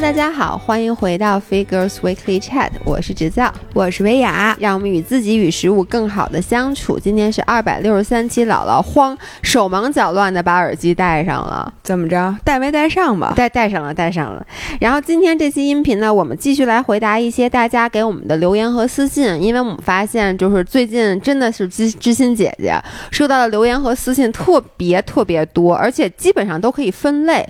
[0.00, 6.98] 大家好，欢迎回到 Figures Weekly Chat，我是直造，我是维雅，让我们与自己与食物更好的相处。
[6.98, 12.34] 今天是二百六十三期，姥姥慌，手忙脚乱的把耳机戴上了，怎么着？
[12.42, 13.34] 戴没戴上吧？
[13.36, 14.44] 戴戴上了，戴上了。
[14.80, 22.74] 然后今天这期音频呢，我们继续来回答一些大家给我们的留言和私信，因为我们发现就是最近真的是知知心姐姐
[23.10, 27.46] 收到的留言和私信特别特别多，而且基本上都可以分类，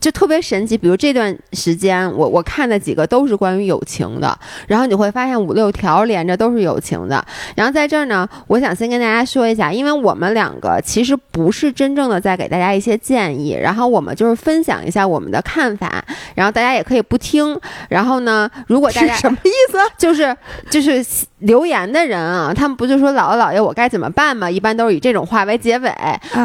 [0.00, 0.78] 就特别神奇。
[0.78, 2.10] 比如这段时间。
[2.16, 7.24] 我我看的几个都是关于友情的，然后你会发现五六条连着都是友情的。
[7.56, 17.58] 然后在这儿呢，我想先跟大家说一下，因为我们两个其实不是真正的在给大家一些建议，然后我们就是分享一下我们的看法，然后大家也可以不听。
[17.88, 19.78] 然后呢，如果大家什么意思？
[19.96, 20.36] 就是
[20.68, 21.04] 就是
[21.38, 24.50] 留言的人啊，他们不就说姥姥姥爷我该怎么办吗？
[24.50, 25.90] 一般都是以这种话为结尾。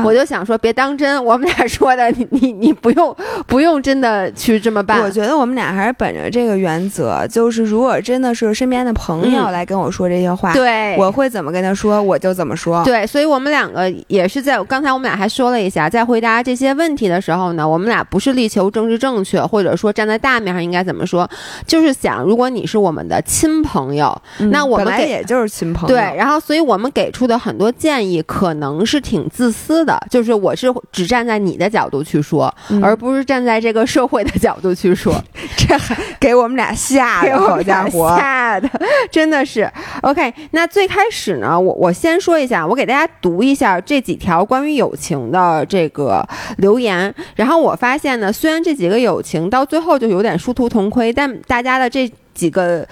[0.04, 3.16] 我就想说别当真，我们俩说的，你你你不用
[3.48, 5.02] 不用真的去这么办。
[5.02, 5.35] 我觉得。
[5.35, 12.84] 我们俩还是本着这个原则，就是如果真的是身边的朋友来跟我说这些话，对，我会怎么跟他说，我就怎么说。
[12.85, 21.29] 对，所以我们两个也是在刚才我们俩还说了一下，在回答这些问题的时候呢，我们俩不是力求政治正确，或者说站在大面上应该怎么说，
[21.68, 24.20] 就是想，如果你是我们的亲朋友，
[24.51, 25.96] 那我们也就是亲朋友。
[25.96, 35.15] 对，然后所以我们给出的很多建议可能是挺自私的，就是我是只站在你的角度去说，而不是站在这个社会的角度去说。
[35.58, 38.70] 这还 给我们俩吓的，好家伙，吓的
[39.12, 39.70] 真的是。
[40.02, 46.27] OK，那最开始呢，我我先说一下，我给大家读一下这几条关于友情的这个
[46.58, 47.13] 留言。
[47.36, 52.88] 然后我发现呢，虽然这几个友情到最后就有点殊途同归，但大家的这几个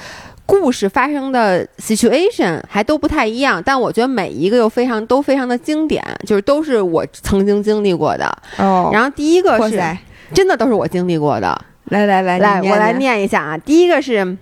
[0.45, 3.61] 故事发生的 situation 还都不太一样。
[3.63, 8.25] 但我觉得每一个又非常都非常的经典，就是都是我曾经经历过的。
[8.57, 9.81] 哦，然后第一个是
[10.33, 11.66] 真的都是我经历过的。
[11.85, 13.57] 来来来来，我来念一下啊！
[13.57, 14.38] 第一个是。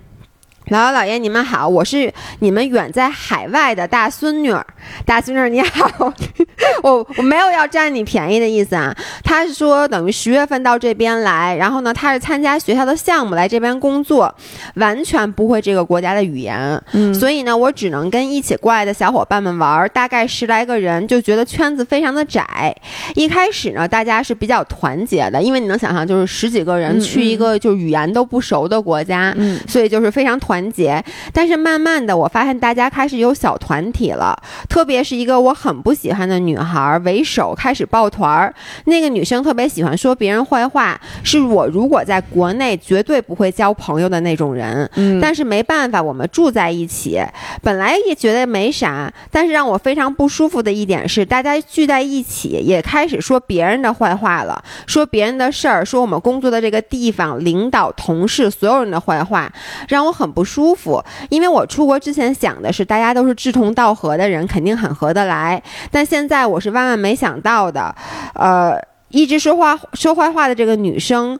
[0.68, 4.64] 姥姥姥爷，你们好，我是你们远在海外的大孙女儿。
[5.04, 6.12] 大孙女儿你好，
[6.82, 8.94] 我我没有要占你便宜的意思啊。
[9.24, 14.32] 他是说等于十月份到这边来，然后呢，他是参加学校的项目来这边工作，
[14.76, 22.74] 完全不会这个国家的语言，嗯，所以呢，我只能跟一起过来的小伙伴们玩，大概十来个人，就觉得圈子非常的窄。
[23.14, 30.51] 一开始呢，大家是比较团结的，因为你能想象，就是十几个人去一个就是语言都不熟的国家，嗯，所以就是非常团。
[30.52, 31.02] 团结，
[31.32, 34.38] 但是慢慢的，我发现大家开始有小团体了。
[34.68, 38.54] 特别是一个我很不喜欢的女孩为首开始抱团儿。
[38.84, 44.86] 那个女生特别喜欢说别人坏话，是我如果在国内绝对不会交朋友的那种人。
[44.96, 47.18] 嗯，但是没办法，我们住在一起，
[47.62, 49.10] 本来也觉得没啥。
[49.30, 59.50] 但是让我非常不舒服的一点是，大家聚在一起也开始说别人的坏话了，说别人的事儿，说我们工作的这个地方、领导、同事所有人的坏话，
[59.88, 60.41] 让我很不。
[60.42, 65.62] 不舒服，因为我出国之前想的是大家都是志同道合的人，肯定很合得来。
[65.88, 67.94] 但现在我是万万没想到的，
[68.34, 68.76] 呃，
[69.10, 71.38] 一直说话说坏话的这个女生，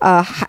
[0.00, 0.44] 呃，还。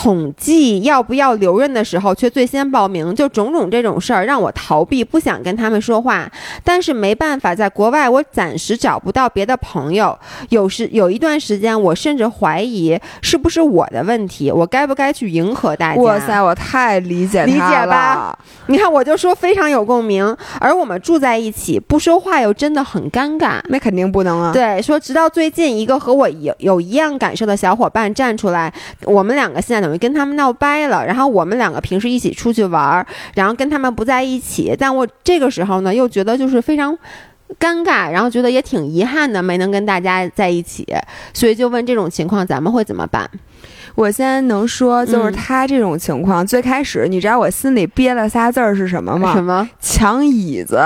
[0.00, 6.30] 统计要不要留任的时候，却最先报名，就种种这种事儿让我逃避，不想跟他们说话。
[6.62, 10.16] 但是没办法，在国外我暂时找不到别的朋友。
[10.50, 16.00] 有时有一段时间，我甚至怀疑是不是我的问题，我该不该去迎合大家？
[16.00, 18.38] 哇塞，我太理解理解吧？
[18.66, 20.36] 你看，我就说非常有共鸣。
[20.60, 23.58] 而我们住在一起，不说话又真的很尴尬。
[23.64, 24.52] 那肯定不能啊。
[24.52, 28.72] 对，说直到最近，一个和我有有一样感受的小伙伴站出来，
[29.02, 36.94] 我们两个现在等于跟他们闹掰了，然后我们两个平时一起出去玩儿，然后跟他们不在一起，但我这个时候呢又觉得就是非常
[37.58, 40.86] 尴尬，然后觉得也挺遗憾的，没能跟大家在一起，
[41.32, 43.26] 所以就问这种情况咱们会怎么办？
[43.94, 49.32] 我先能说，就是他这种情况，最开始你知道我心里憋了仨字儿是什么吗？
[49.32, 49.66] 什么？
[49.80, 50.78] 抢椅子。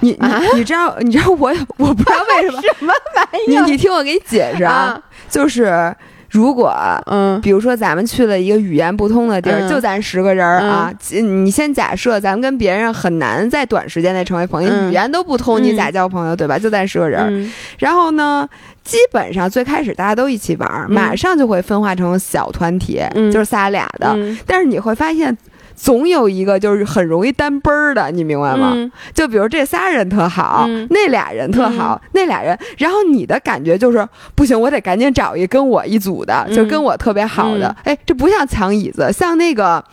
[0.00, 3.54] 你你你知道你知道我我不知道为什么 什么玩意？
[3.54, 5.00] 你你听我给你解释啊，
[5.30, 5.94] 就是。
[6.34, 6.74] 如果
[7.06, 10.92] 嗯，比如说咱们去了一个语言不通的地儿，就咱十个人啊，
[11.22, 16.58] 你先假设咱们跟别人很难在短时间内成为朋友，语言都不通，你咋交朋友对吧？
[16.58, 18.48] 就咱十个人，然后呢，
[18.82, 23.00] 基本上最开始大家都一起玩，马上就会分化成小团体，
[23.32, 25.36] 就是仨俩的，但是你会发现。
[25.74, 28.74] 总有一个就是很容易单奔儿的，你明白吗？
[29.12, 37.74] 就比如这仨人特好，那俩人特好，那俩人，然后你的感觉就是不行，我得赶紧找一跟我一组的，就跟我特别好的。
[37.84, 39.84] 哎，这不像抢椅子，像那个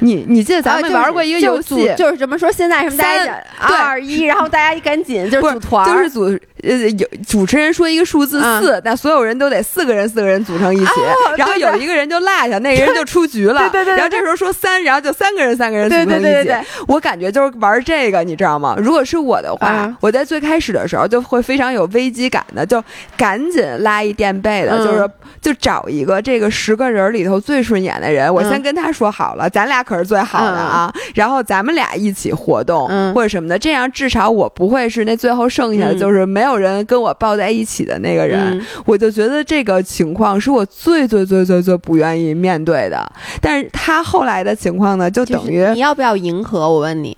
[0.00, 2.50] 你你记得咱们玩过一个游戏，就是怎么说？
[2.50, 2.96] 现在什么？
[2.96, 10.92] 三二一，然后大家一赶紧就是组团，就是组呃有主持人说一个数字四，但所有人都得四个人四个人组成一起，
[11.36, 13.68] 然后有一个人就落下，那个人就出局了。
[13.70, 13.94] 对对对。
[13.96, 16.20] 然后这时候说三，然后就三个人三个人组成一起。
[16.22, 16.60] 对对对。
[16.86, 18.76] 我感觉就是玩这个，你知道吗？
[18.78, 22.82] 如果是我的话，我在最开始的时候就会非常有危机感的，就
[23.16, 25.08] 赶紧拉一垫背的，就是
[25.40, 30.92] 就找一个这个十个人里头最顺眼的人，我先跟他说好了，咱俩可是最好的啊。
[31.14, 38.64] 然后咱们俩一起活动或者什么的，这样至少我不会是那最后剩下的就是没有人跟我抱在一起的那个人。
[38.84, 43.04] 我就觉得这个情况是我最最最最最不愿意面对的。
[43.40, 46.60] 但是他后来的情况呢，就等于你要不要迎合？
[46.60, 47.16] 我问你。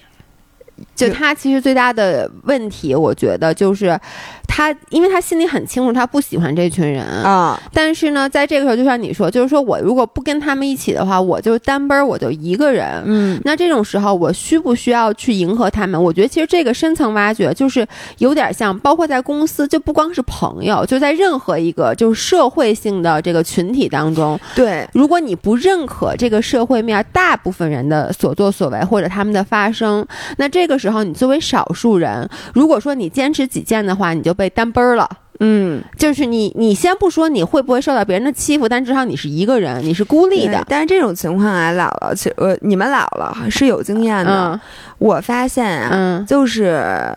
[0.94, 3.98] 就他其实最大的问题，我觉得就是
[4.46, 7.60] 他，因为他心里很清楚，他不喜欢这群人啊。
[7.72, 13.02] 但是呢，在这个时候，就像你说，就是说我如果不跟他们一起的话，我就单奔，我就一个人。
[13.06, 16.00] 嗯，那这种时候，我需不需要去迎合他们？
[16.00, 17.84] 我觉得其实这个深层挖掘，就是
[18.18, 24.38] 有点像，包括在公司，就不光是朋友，就在任何一个就是社会性的这个群体当中。
[24.54, 30.06] 对，如果你不认可这个社会面大部分人的所作所为或者他们的发生，
[30.36, 30.78] 那这个。
[30.90, 35.08] 时候，你作为少数人，如果说你坚持己见的话，你就被单奔儿了。
[35.40, 40.64] 嗯，就是你，你先不说你会不会受到别人的欺负，但至少你是一个人，你是孤立的。
[40.68, 44.58] 但是这种情况啊，姥姥，其呃，你们姥姥是有经验的。
[44.98, 47.12] 我发现啊，就是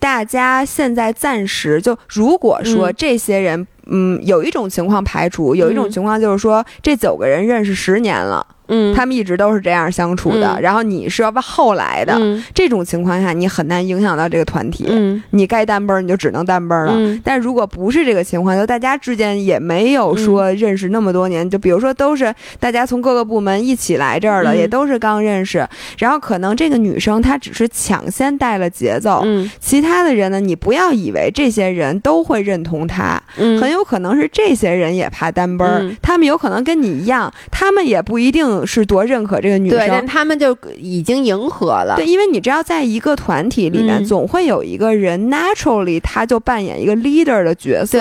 [0.00, 8.44] 大家现在暂时就，如果说这些人，嗯，有一种情况排除，有一种情况就是说，这九个人认识十年了。
[8.68, 10.58] 嗯，他们一直都是这样相处的。
[10.60, 12.18] 然后你是要不后来的
[12.54, 14.86] 这种情况下，你很难影响到这个团体。
[14.88, 17.20] 嗯，你该单奔你就只能单奔了。
[17.24, 25.66] 但如果不是这个情况，就大家之间也没有说认识那么多年，就比如说都是大家从各个部门一起来这儿了，也都是刚认识。
[25.98, 38.51] 然后可能这个女生她只是抢先带了节奏，嗯，其他的人呢，你不要以为这些人都会认同她，嗯，很有可能是这些人也怕单奔，他们有可能跟你一样，他们也不一定。
[38.66, 41.94] 是多认可这个女生，但他们就已经迎合了。
[41.96, 47.98] 对，因为你知道，在一个团体里面，总会有一个人 naturally 他就扮演一个 leader 的角色，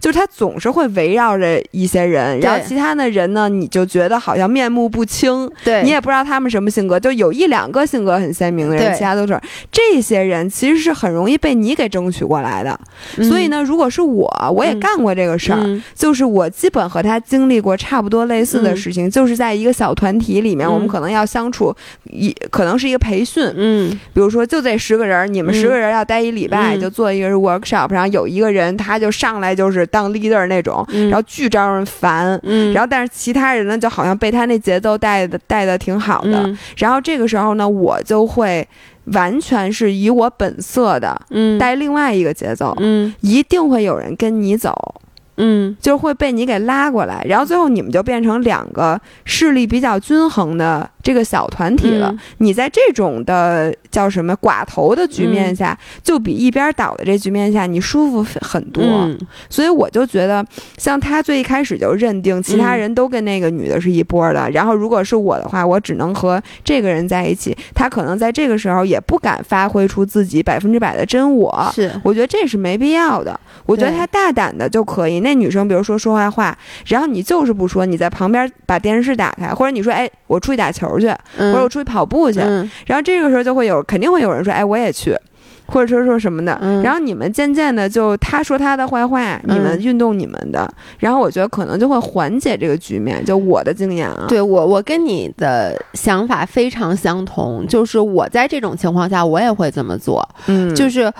[0.00, 5.82] 就是他总是会围绕着一些人，然后其他的人呢，你就觉得好像面目不清，对。
[5.84, 9.40] 你也不知道他们什么性格，就有一两个性格很鲜明的人，其他都是。
[9.70, 12.78] 这些人，其实是很容易被你给争取过来的。
[13.28, 19.91] 所以呢，如果是我，我也干过这个事儿，就是我基本和他经历过差不多类似的事情，就是在一个小。
[19.94, 21.74] 团体里面，我们可能要相处
[22.04, 38.66] 一，可能是一个培训，嗯，比如说就这十个人，你们十个人要待一礼拜，就做一个 workshop，然后有一个人他就上来就是当 leader 那种，然后巨招人烦，嗯，然后但是其他人呢就好像被他那节奏带的带的挺好的，然后这个时候呢，我就会
[39.06, 44.94] 完全是以我本色的，嗯，带另外一个节奏，嗯，一定会有人跟你走。
[45.36, 52.14] 嗯，就会被你给拉过来，然后最后你们就变成两个势力比较均衡的这个小团体了。
[52.38, 58.82] 你在这种的叫什么寡头的局面下，就比一边倒的这局面下你舒服很多。
[59.50, 60.44] 所以我就觉得，
[60.78, 67.56] 像他最一开始就认定其他人都跟那个女的是一波的，然后如果是我的话，我只能和这个人在一起。
[67.74, 71.70] 他可能在这个时候也不敢发挥出自己百分之百的真我。
[71.74, 73.38] 是，我觉得这是没必要的。
[73.66, 75.20] 我觉得他大胆的就可以。
[75.20, 81.08] 那女生，比如说说坏话，然后你就是不说，你在旁边把电视打开，或者你说，哎，我出去打球去，
[81.38, 82.40] 或者我出去跑步去，
[82.86, 85.16] 然后这个时候就会有，肯定会有人说，哎，我也去，
[85.66, 93.24] 或者说说什么的，然后你们渐渐的就他说他的坏话，你们运动你们的，然后我觉得可能就会缓解这个局面。
[93.24, 101.12] 就我的经验啊，对我，我跟你的想法非常相同，就是我在这种情况下，我也会这么做，嗯，就是。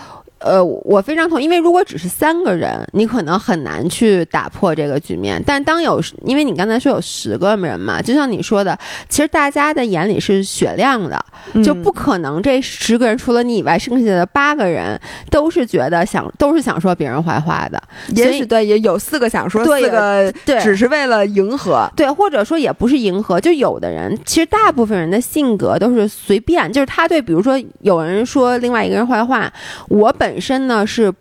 [0.45, 5.41] 呃，我非常同意，因为如果只是三个人，你可能很难去打破这个局面。
[5.47, 8.77] 但当有，因为你刚才说有十个人嘛，就像你说的，
[9.09, 11.25] 其实大家的眼里是雪亮的，
[11.63, 17.81] 就不可能这十个人除了你以外，剩下的八个人都是觉得想都是想说别人坏话的。
[18.17, 29.49] 也许对，也有四个想说，四个对，只是为了迎合，对，或者说也不是迎合，就有的人其实大部分人的性格都是随便，就是他对，比如说有人说另外一个人坏话，
[29.89, 30.32] 我本。
[30.33, 31.13] 本身呢是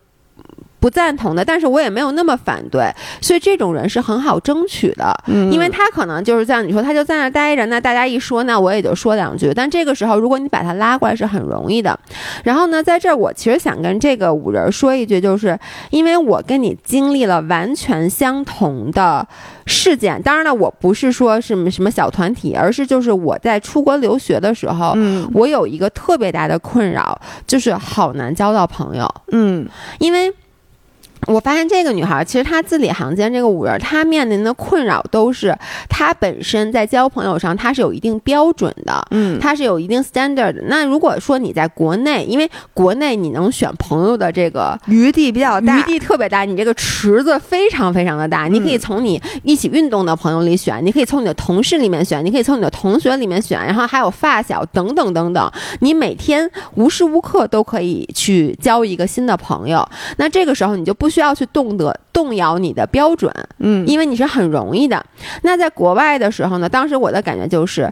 [0.82, 5.16] 不赞同的，但是我也没有那么反对，所以这种人是很好争取的，
[5.52, 9.54] 因为他可能就是像你说，他就在那待着，那大家一说，那我也就说两句。
[9.54, 11.98] 但这个时候，如果你把他拉过来，是很容易的。
[12.44, 15.58] 然后呢，在这儿我其实想跟这个五人说一句，就是
[15.92, 19.28] 因为我跟你经历了完全相同的
[19.68, 20.20] 事件。
[20.24, 29.68] 当然了，我不是说什么什么小团体，而是就是我在出国留学的时候，嗯，我有一个特别大的困扰，就是好难交到朋友，嗯，
[30.00, 30.34] 因为。
[31.28, 35.56] 我发现这个女孩，其实她字里行间这个五人，她面临的困扰都是
[35.88, 40.64] 她本身在交朋友上，她是有一定标准的，嗯，她是有一定 standard 的。
[40.68, 55.52] 那如果说你在国内，因为国内你能选朋友的这个余地比较大，余地特别大，你这个池子非常非常的大，你可以从你一起运动的朋友里选，你可以从你的同事里面选，你可以从你的同学里面选，然后还有发小等等等等，
[55.82, 59.88] 你每天无时无刻都可以去交一个新的朋友。
[60.18, 61.11] 那这个时候你就不。
[61.12, 65.06] 需要去动得动摇你的标准，嗯，因为你是很容易的。
[65.44, 67.92] 那在国外的时候呢，当时我的感觉就是，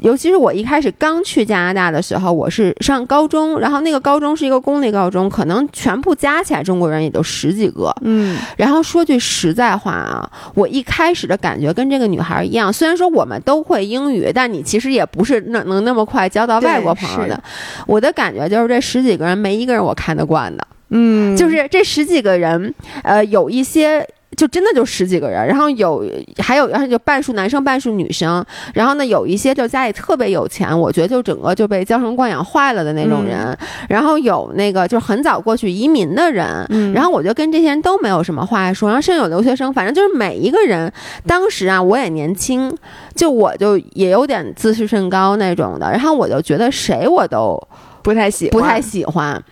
[0.00, 8.36] 尤其是我一开始刚去加拿大的时候，我是上高中，然后那个高中是一个公立高中，可能全部加起来中国人也就十几个，嗯。
[8.56, 17.42] 然后说句实在话啊，我一开始的感觉跟这个女孩一样，虽然说我们都会英语，但你其实也不是能能那么快交到外国朋友的。
[17.86, 20.66] 我的感觉就是这十几个人没一个人我看得惯的。
[20.90, 26.04] 嗯，就是这十几个人，呃，有一些就真的就十几个人，然后有
[26.38, 33.56] 还有然后就半数男生半数女生，然后呢有一些就家里特别有钱，我觉得就整个就被娇生惯养坏了的那种人，
[33.88, 36.46] 然后有那个就是很早过去移民的人，
[36.94, 40.92] 然后我就跟这些人都没有什么话说，然后甚至有留学生，反正就是每一个人，
[41.26, 42.72] 当时啊我也年轻，
[43.14, 47.60] 就我就也有点自视甚高那种的，然后我就觉得谁我都
[48.02, 49.42] 不太喜不太喜欢。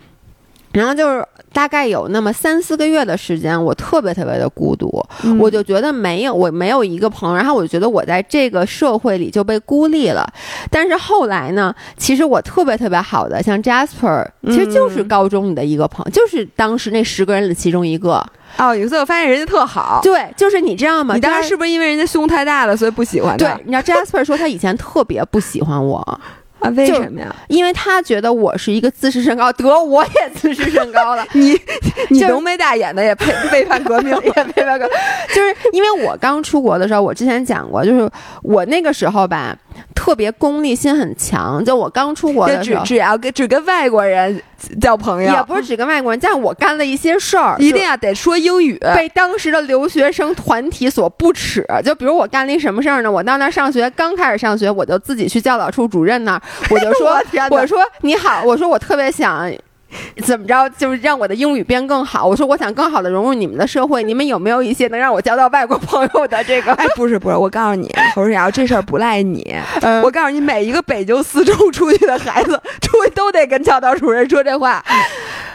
[0.77, 5.03] 然后就是大概有那么三四个月的时间，我特别特别的孤独，
[5.39, 10.31] 我就觉得没有我没有一个朋友，然后我就觉得我在这个社会里就被孤立了。
[10.69, 18.23] 但是后来呢，其实我特别特别好的，像 Jasper，其实就是高中里的一个朋友，就是当时那十个人的其中一个。
[18.57, 21.15] 哦，有一次我发现人家特好，对，就是你知道吗？
[21.15, 23.45] 你当时是不是因为人家胸太大了，所以不喜欢他？
[23.45, 26.19] 对，你知道 Jasper 说他以前特别不喜欢我。
[26.59, 27.35] 啊，为什么呀？
[27.47, 31.25] 因为他觉得我是一个自视甚高，得我也自视甚高了。
[31.33, 31.55] 你
[32.09, 34.87] 你浓眉大眼的也背背叛革命，也背叛革，
[35.33, 38.09] 就是因为我刚出国的时候，我之前讲过，就是
[38.41, 39.55] 我那个时候吧。
[39.95, 44.41] 特别功利心很强，就我刚出国的时候，只要跟只跟外国人
[44.79, 51.65] 交朋友，也不是只跟外国人，但我干了一些事儿，一定要得说英语，被当时的留学生团体所不耻。
[51.83, 53.11] 就比如我干了一什么事儿呢？
[53.11, 59.51] 我到那儿上学，刚开始上学，我就自己去教导处主任那儿，我就说， 我说你好，我说我特别想。
[60.25, 60.69] 怎么着？
[60.77, 62.25] 就是让我的英语变更好。
[62.25, 64.03] 我说，我想更好的融入你们的社会。
[64.03, 66.73] 你们有没有一些能让我交到外国朋友的这个？
[66.73, 69.55] 哎，不是不是，我告诉你，侯世瑶，这事儿不赖你。
[70.03, 74.83] 我告诉你，每一个北京四中出去的孩子，出去都得跟教导主任说这话。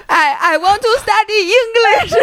[0.06, 2.14] I I want to study English。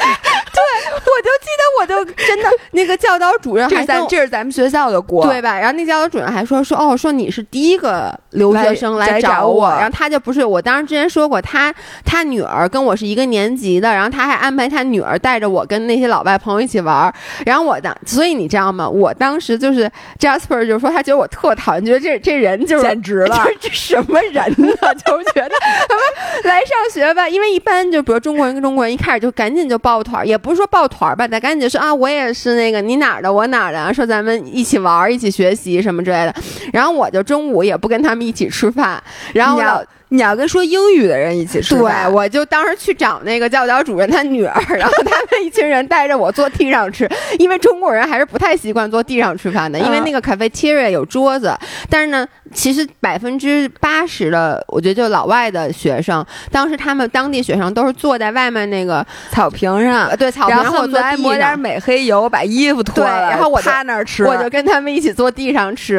[0.52, 5.58] 对，我就记得，我就真的那个教导主任，这是咱这是咱们学校的锅，对吧？
[5.58, 11.72] 然后那教导主任还说说哦，说你是第一个留学生来找我，然后他就不是我，当时之前说过，他
[12.04, 17.12] 他女儿跟我是一个年级的，然后他还安排他女儿带着我跟那些老外朋友一起玩，
[17.46, 18.88] 然后我当，所以你知道吗？
[18.88, 24.74] 我当时就是 Jasper 就说他觉得我特讨厌，觉得这这人就是简直了， 这什么人呢？
[25.06, 25.50] 就觉得
[26.44, 29.89] 来上学吧，因为一般就比如中国人跟中国人一开始就赶紧就报。
[29.90, 36.34] 抱团也不是说抱团吧，得赶紧说啊，我也是那个你哪儿的，我哪儿的，说咱们一起玩，一起学习什么之类的。
[36.72, 39.02] 然后我就中午也不跟他们一起吃饭，
[39.34, 39.82] 然后老。
[40.12, 51.56] 你要跟说英语的人一起吃饭，对，我就当时去找那个教导主任他女儿， 然后他们一群人带着我坐地上吃，因为中国人还是不太习惯坐地上吃饭的，因为那个 cafeteria 有桌子，
[51.88, 65.96] 但是呢，其实百分之八十的，我觉得就老外的学生，当时他们当地学生都是坐在外面那个草坪上，对，草坪上坐地抹点美黑油，把衣服脱了，然后我趴那儿吃，我就跟他们一起坐地上吃，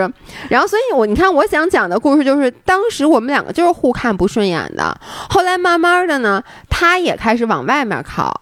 [0.50, 3.91] 然后所以，我你看，我想讲的故事就是，当时我们两个就是互。
[4.01, 8.34] 看不顺眼的，后来慢慢的呢，他也开始往外面靠，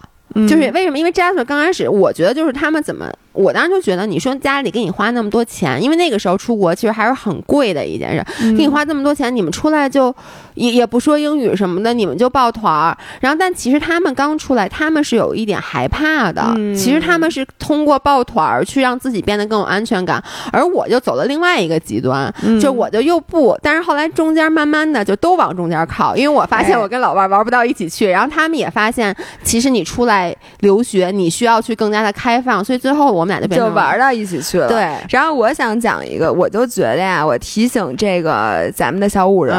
[0.47, 0.97] 就是为什么？
[0.97, 3.11] 因为 Jasper 刚开始，我觉得就是他们怎么。
[3.33, 10.13] 我当时就觉得，你说家里给你花那么多钱，因为那个时候出国其实还是很贵的一件事，给你花这么多钱，你们出来就
[10.55, 12.97] 也也不说英语什么的，你们就抱团儿。
[13.21, 16.53] 然后，但其实他们刚出来，他们是有一点害怕的。
[16.75, 20.21] 其实他们是通过抱团儿去让自己变得更有安全感，
[20.51, 23.57] 而我就走了另外一个极端，就我就又不。
[23.61, 34.67] 但是后来中间慢慢的就都往中间靠，因为我发现我跟老伴玩不到一起去，然后他们也发现，其实你出来留学，你需要去更加的开放，所以最后我们俩就变就玩到一起去了。
[34.67, 34.95] 对。
[35.09, 39.55] 然后我想讲一个，我就觉得呀，我提醒这个咱们的小五人，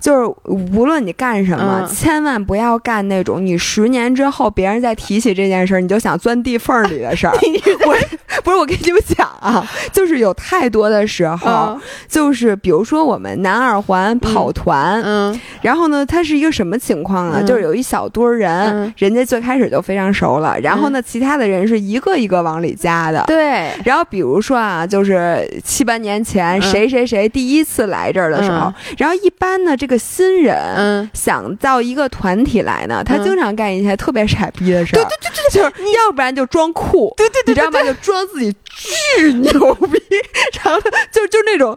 [0.00, 7.34] 就是无论你干什么，千万不要干那种你十年之后别人再提起这件事儿，你就想钻地缝里的事儿。
[7.86, 7.96] 我
[8.42, 11.78] 不是我跟你们讲啊， 就是有太多的时候，
[12.08, 17.42] 就是比如说我们南二环跑团，嗯，然后呢，它是一个什么情况呢？
[17.42, 23.72] 就是有一小堆人，人家最开始就非常熟了，然后呢，其他的人是一个一个往里加的，对。
[23.84, 37.82] 然后比如说啊，就是七八年前谁谁谁第一次来这儿的时候，然后一般呢，这个新人想到一个团体来呢，他经常干一些特别傻逼的事儿，对对对对，就是要不然就装酷，对对对，你知道吗？
[37.82, 40.00] 就装自己巨牛逼，
[40.62, 40.80] 然后
[41.10, 41.76] 就就那种。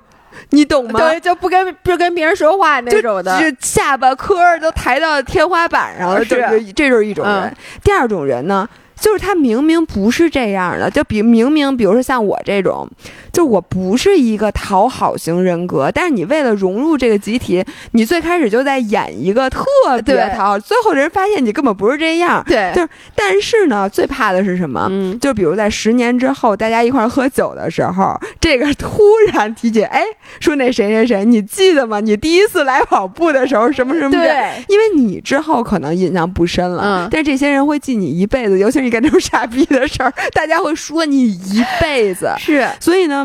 [0.52, 1.00] 你懂吗？
[1.00, 7.54] 对，就不跟不跟别人说话那种的，就下巴颏都抬到天花板上了，就是这就是一种人。
[7.84, 8.68] 第二种人呢？
[9.00, 12.88] 就是他明明不是这样的，就比明明，比如说像我这种，
[13.32, 19.64] 就我不是一个讨好型人格，但是你为了融入这个集体，你最开始就在演一个特
[20.06, 22.44] 别讨好，最后人发现你根本不是这样。
[22.46, 24.88] 对，就是，但是呢，最怕的是什么？
[24.92, 30.04] 嗯，就比如在十年之后，大家一块喝酒的时候，这个突然提起，哎，
[30.40, 32.00] 说那谁谁谁，你记得吗？
[32.00, 34.12] 你第一次来跑步的时候，什么什么？
[34.12, 38.90] 对，因为你之后可能印象不深了，嗯，但是这些人会记你一辈子，尤其是你。
[38.90, 42.34] 干这种傻逼的事儿，大家会说你一辈子。
[42.42, 43.19] 是，所以呢，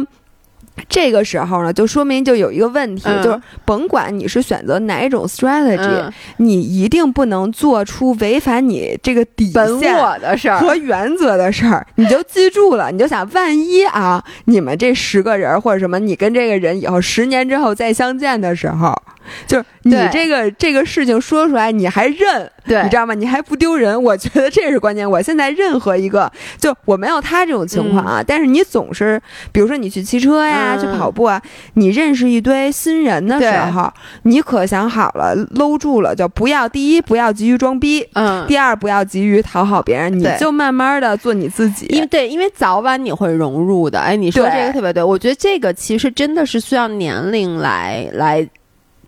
[0.89, 11.87] 这个时候呢，就说明就有一个问题，就是甭管你是选择哪种 strategy，你一定不能做出违反你这个底线的事儿和原则的事儿。
[11.95, 18.95] 你就记住了，你就想，万一啊，你们这十个人或者什么，你跟这个人以后十年之后再相见的时候。
[19.47, 23.15] 就是你这个这个事情说出来，你还认，对，你知道吗？
[23.15, 25.09] 你还不丢人，我觉得这是关键。
[25.09, 29.21] 我现在任何一个，就我没有他这种情况啊，但是你总是，
[29.53, 31.41] 比如说你去骑车呀，去跑步啊，
[31.75, 43.99] 你认识一堆新人的时候，你可想好了，搂住了，就不要第一不要急于装逼，嗯，第二不要急于讨好别人，你就慢慢的做你自己，因为对，因为早晚你会融入的。
[44.01, 48.47] 哎，你说这个特别对，我觉得这个其实真的是需要年龄来来。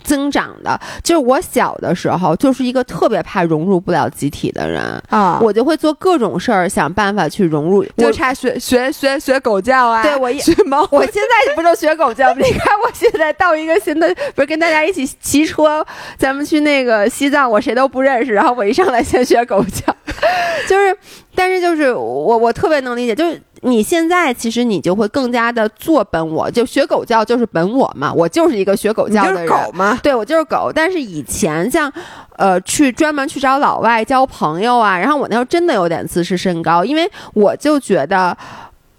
[0.06, 12.32] 增长的，就是我小的时候就是一个特别怕融入不了集体的人啊，我就会做各种事儿想办法去融入，就差学学学学狗叫啊，对我 学猫，我现在不就学狗叫？
[12.38, 15.84] 你看我现在到一个新的，不是跟大家一起骑车，
[16.16, 19.94] 咱们去那个西藏，我谁都不认识，然后我一上来先学狗叫，
[20.68, 20.96] 就是，
[21.34, 23.42] 但是就是我我特别能理解，就是。
[23.66, 29.46] 你现在其实你就会更加的做本我，就学狗叫就是本我嘛，我就是一个学狗叫的人。
[29.46, 29.98] 狗吗？
[30.02, 30.70] 对，我就是狗。
[30.72, 31.92] 但是以前像，
[32.36, 38.36] 呃，去专门去找老外交朋友啊，然后我那时候真的有点自视甚高，因为我就觉得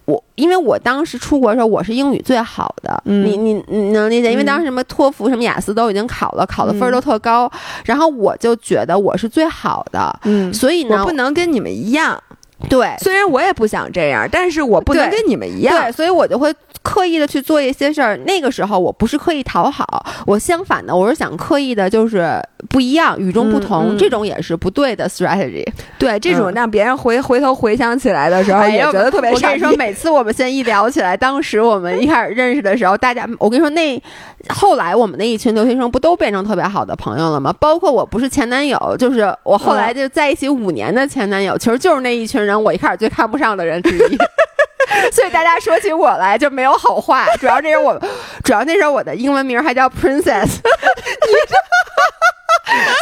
[0.06, 4.32] 我，因为我当时出国的时候我是英语最好的，你你你能理解？
[4.32, 7.50] 因为当时什么托福、什么雅思都已经考了，考的分儿都特高，
[7.86, 12.22] 然后我就觉得我是最好的，嗯，所以呢，我不能跟你们一样。
[12.70, 18.18] 对，虽然我也不想这样，但是我不能跟你们一样，对，所以我就会刻意的去做一些事儿。
[18.26, 25.64] 那个时候我不是刻意讨好，我相反的，我是想刻意的，就是不一样，与众不同，这种也是不对的 strategy。
[26.00, 29.32] 对，这种让别人回回头回想起来的时候，也觉得特别。
[29.32, 34.02] 我跟你说，每次我们现在一聊起来，当时我们一开始认识的时候，大家，我跟你说，那
[34.50, 37.54] 后来我们那一群留学生不都变成特别好的朋友了吗？
[37.60, 42.47] 包括我不是前男友，就是我后来就在一起五年的前男友，其实就是那一群。
[42.48, 44.18] 人我一开始最看不上的人之一，
[45.12, 47.26] 所以大家说起我来就没有好话。
[47.36, 48.00] 主要这是我，
[48.44, 50.48] 主要那时候我的英文名还叫 Princess，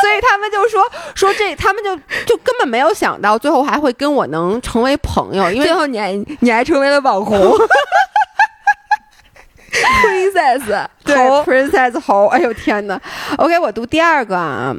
[0.01, 7.55] 所以他们就说说这，他们就就根本没有想到最后还会跟我能成为朋友，因为最后你还你还成为了网红。
[9.75, 12.97] Princess，对，Princess 猴，哎呦天哪
[13.37, 14.73] ！OK，我读第二个啊。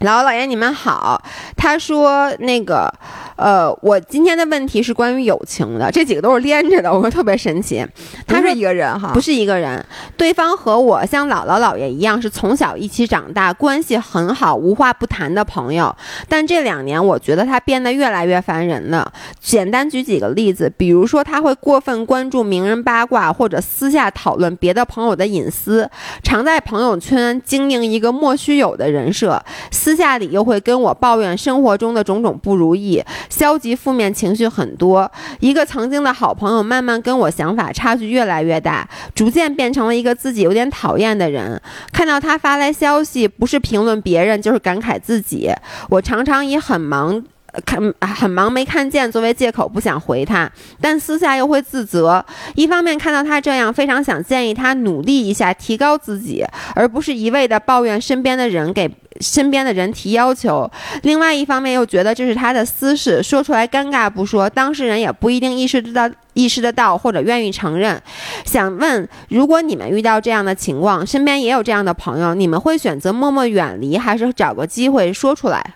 [0.00, 1.22] 老老爷，你们好。
[1.56, 2.92] 他说：“那个，
[3.40, 7.82] 呃，我今天的问题是关于友情的，这几个都是连着的， 我说特别神奇。
[8.26, 9.82] 他是一个人哈，不是一个人，
[10.14, 15.96] 对方和我像姥姥姥爷一样，是从小一起长大，关系很好，无话不谈的朋友。
[16.28, 19.10] 但这两年，我觉得他变得越来越烦人了。
[19.40, 25.88] 简单举几个例子，比如说他会过分关注名人八卦，或者私下讨论别的朋友的隐私，
[26.22, 33.02] 常在朋友圈经营一个莫须有的人设，私下里又会跟我抱怨生活中的种种不如意。
[33.30, 41.58] 消极负面情绪很多，一个曾经的好朋友，慢慢跟我想法差距越来越大，逐渐变成了一个自己有点讨厌的人。
[41.92, 45.50] 看到他发来消息，不是评论别人，就是感慨自己。
[45.88, 47.24] 我常常以很忙。
[47.66, 52.24] 看很忙没看见作为借口不想回他，但私下又会自责。
[52.54, 60.70] 一方面看到他这样，非常想建议他努力一下，提高自己，而不是一味的抱怨身边的人，给身边的人提要求。
[61.02, 68.00] 另外一方面又觉得这是他的私事，说出来尴尬不说，当事人也不一定意识得到意识得到或者愿意承认。
[68.44, 75.74] 想问，如果你们遇到这样的情况，身边也有这样的朋友，你们会选择默默远离，还是找个机会说出来？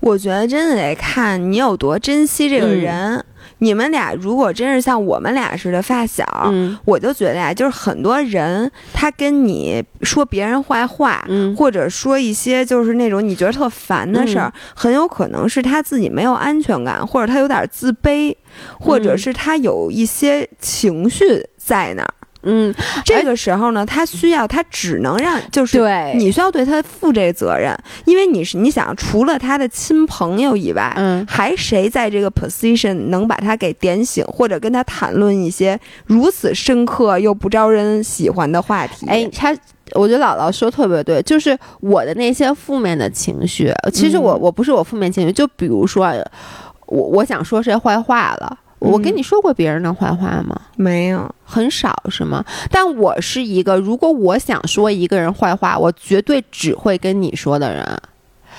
[0.00, 3.24] 我觉得真的得看你有多珍惜这个人。
[3.58, 6.22] 你们俩如果真是像我们俩似的发小，
[6.84, 18.36] 我就觉得呀，就是很多人他跟你说别人坏话，或者说一些就是那种你觉得特烦的事儿，很有可能是他自己没有安全感，或者他有点自卑，
[18.78, 22.12] 或者是他有一些情绪在那儿。
[22.46, 39.06] 嗯，这个时候呢，他需要，他只能让，就是对，你需要对他负这责任，因为你是你想，除了他的亲朋友以外，嗯，还谁在这个 position 能把他给点醒，或者跟他谈论一些如此深刻又不招人喜欢的话题？
[39.08, 39.54] 哎，他，
[39.94, 46.06] 我觉得姥姥说特别对，就是我的那些负面的情绪，其实我我不是我负面情绪，就比如说，
[46.86, 48.58] 我我想说谁坏话了。
[48.78, 50.60] 我跟你说过别人的坏话吗？
[50.76, 52.44] 没有，很少是吗？
[52.70, 57.84] 但我是一个，如果我想说一个人坏话，我绝对只会跟你说的人。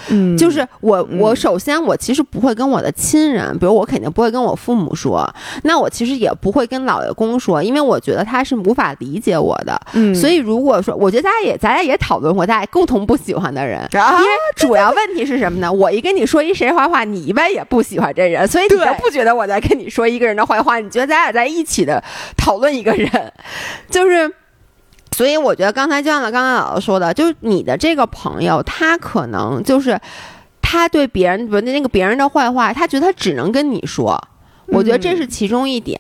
[0.10, 5.28] 嗯，就是我，我首先我其实不会跟我的亲人，比如我肯定不会跟我父母说，
[5.64, 9.80] 那我其实也不会跟老爷公说，因为我觉得他是无法理解我的。
[9.94, 15.72] 嗯，所以如果说，我觉得大家也，咱俩也讨论过，大家共同不喜欢的人，因为主要问题是什么呢？
[15.72, 22.04] 我一跟你说一谁坏话，你一般也不喜欢这人，所以你就不觉得我在跟你说一个人的坏话，你觉得咱俩在一起的
[22.38, 23.10] 讨论一个人，
[23.90, 24.32] 就是。
[25.18, 30.00] 所以我觉得刚才就像刚才姥姥说的，就是你的这个朋友，他可能就是
[30.62, 34.16] 他对别人不那个别人的坏话，他觉得他只能跟你说。
[34.68, 36.00] 我觉得这是其中一点。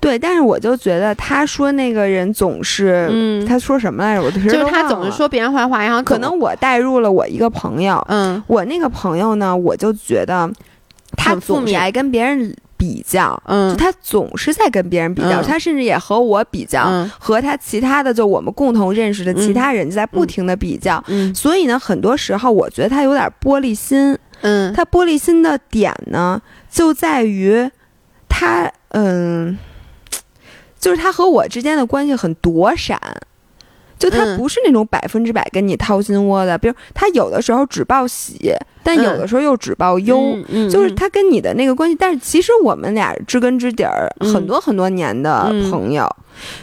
[0.00, 4.22] 对，但是我就觉得他说那个人总是，嗯，他说什么来着？
[4.24, 10.50] 我就是他总是说别人坏话，然后可能我带入了我一个朋友，嗯，我那个朋友呢，我就觉得
[11.16, 12.52] 他总是爱跟别人。
[12.82, 27.70] 比较，嗯，他总是在跟别人比较，他甚至也和我比较，和他其他的就我们共同认识的其他人在不停的比较，嗯，所以呢，很多时候我觉得他有点玻璃心，嗯，他玻璃心的点呢，就在于
[28.28, 29.56] 他，嗯，
[30.80, 33.00] 就是他和我之间的关系很躲闪。
[34.02, 40.36] 就他不是那种百分之百跟你掏心窝的，比如他有的时候只报喜，但有的时候又只报忧，
[40.68, 41.94] 就是他跟你的那个关系。
[41.94, 46.08] 但是其实我们俩知根知底儿，很多很多年的朋友。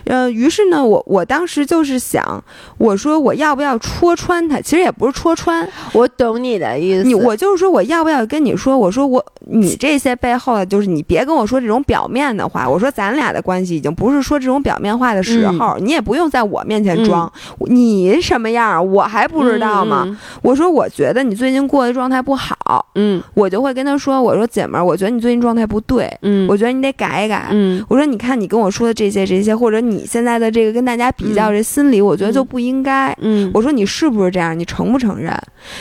[0.06, 2.43] 呃，于是呢，我我当时就是想，
[2.80, 4.60] 我说我要不要戳穿他？
[4.60, 7.04] 其实也不是戳穿，我懂你的意思。
[7.04, 8.75] 你我就是说，我要不要跟你说？
[8.75, 12.67] 我说我你这些背后的，就是你别跟我说这种表面的话。
[12.67, 17.29] 我说咱俩的关系已经不是说这种表面话的时候，你也不用在我面前装。
[17.68, 20.18] 你什么样，我还不知道吗？
[20.42, 29.50] 我说我觉得你最近过的状态不好，嗯，我就会跟他说，我说姐们儿，我觉得你最近状态不对，嗯，我觉得你得改一改，嗯，我说你看你跟我说的这些这些。
[29.60, 33.13] 或者你现在的这个跟大家比较这心理，我觉得就不应该。
[33.20, 34.58] 嗯，我说你是不是这样？
[34.58, 35.38] 你承不承认？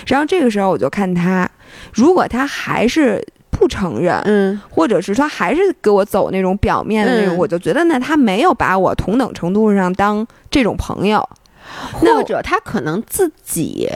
[0.07, 1.49] 然后这个时候我就看他，
[1.95, 11.29] 如果他还是不承认，嗯，或者是他还是给我走那种表面的那种，我就觉得那他没有把我同等程度上当这种朋友，
[11.93, 13.91] 或者他可能自己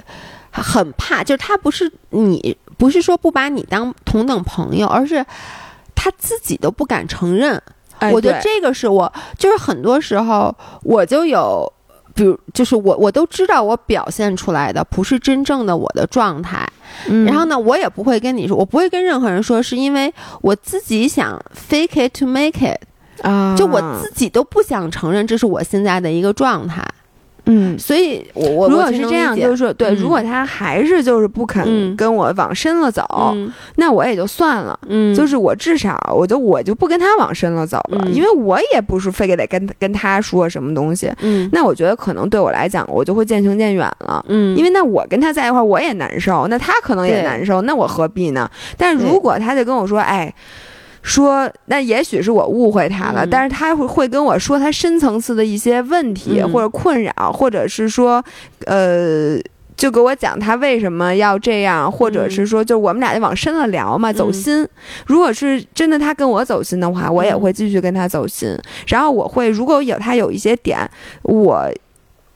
[0.50, 5.24] 很怕，就是他不是你不是说不把你当同等朋友，而是
[5.94, 7.60] 他自己都不敢承认。
[8.12, 11.72] 我觉得这个是我，就是很多时候我就有，
[12.14, 16.68] 比如就是我我都知道我表现出来的不是真正的我的状态，
[17.26, 22.80] 然后呢，我也不会跟你说，我不会跟任何人说，是因为我自己想 fake it to make it
[23.24, 26.84] 啊，就我自己都不想承认这是我现在的一个状态。
[27.46, 33.04] 嗯，所以我我如果是这样，就是说，对，如果他还是就是不肯跟我往深了走，
[33.76, 34.78] 那我也就算了。
[34.88, 41.12] 嗯，就是我至少我就我就不跟他往深了走了，因为我也不是非得跟跟他说什么东西。
[41.20, 44.24] 嗯，那我觉得可能对我来讲，我就会渐行渐远了。
[44.28, 48.48] 嗯，因为那我跟他在一块儿，我也难受，那他可能也难受，那我何必呢？
[48.76, 50.32] 但如果他就跟我说，哎。
[51.02, 58.24] 说那也许是我误会他了，但是他会会跟我说他深层次的一些问题或者困扰，或者是说，
[58.66, 59.36] 呃，
[59.76, 64.66] 就给我讲他为什么要这样，或者是说，就我们俩就往深了聊嘛，走心。
[65.06, 68.56] 如果是真的他跟我走心的话，我也会继续跟他走心。
[68.86, 70.78] 然后我会如果有他有一些点，
[71.22, 71.68] 我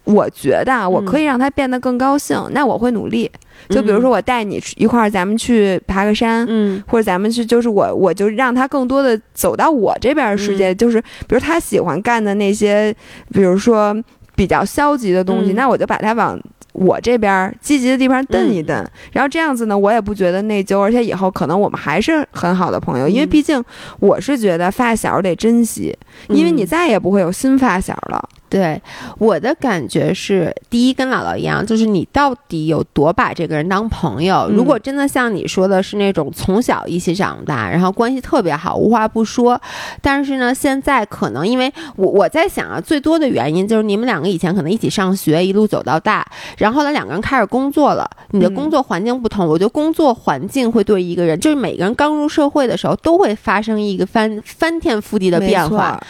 [0.07, 3.31] 我觉得我可以让他变得更高兴，那我会努力。
[3.69, 12.95] 就比如说，我带你一块儿，咱们去爬个山，嗯，或者咱们去，就是我，我就让他更多的走到我这边的世界，就是比如他喜欢干的那些，
[13.33, 13.97] 比如说
[14.35, 16.39] 比较消极的东西，那我就把他往
[16.75, 18.77] 我这边积极的地方蹬一蹬，
[19.13, 23.61] 然后这样子呢，我也不觉得内疚，而且以后可能我们还是很好的朋友，因为毕竟
[23.99, 25.97] 我是觉得发小得珍惜，
[26.29, 28.29] 因为你再也不会有新发小了。
[28.49, 28.81] 对
[29.19, 34.49] 我的感觉是，第一跟姥姥一样，就是你到底有多把这个人当朋友。
[34.49, 39.61] 如果真的像你说的是那种从小一起长大，然后关系特别好，无话不说，
[40.01, 46.25] 但是呢，现在可能因为我我在想啊，最多的原因就是你们两个以前可能一起上学，一路走到大，
[46.59, 56.01] 然后呢两个人开始工作了，你的工作环境不同，我觉得工作环境会对一个人，就是每个人刚入社会的时候都会发生一个翻翻天覆地的变化。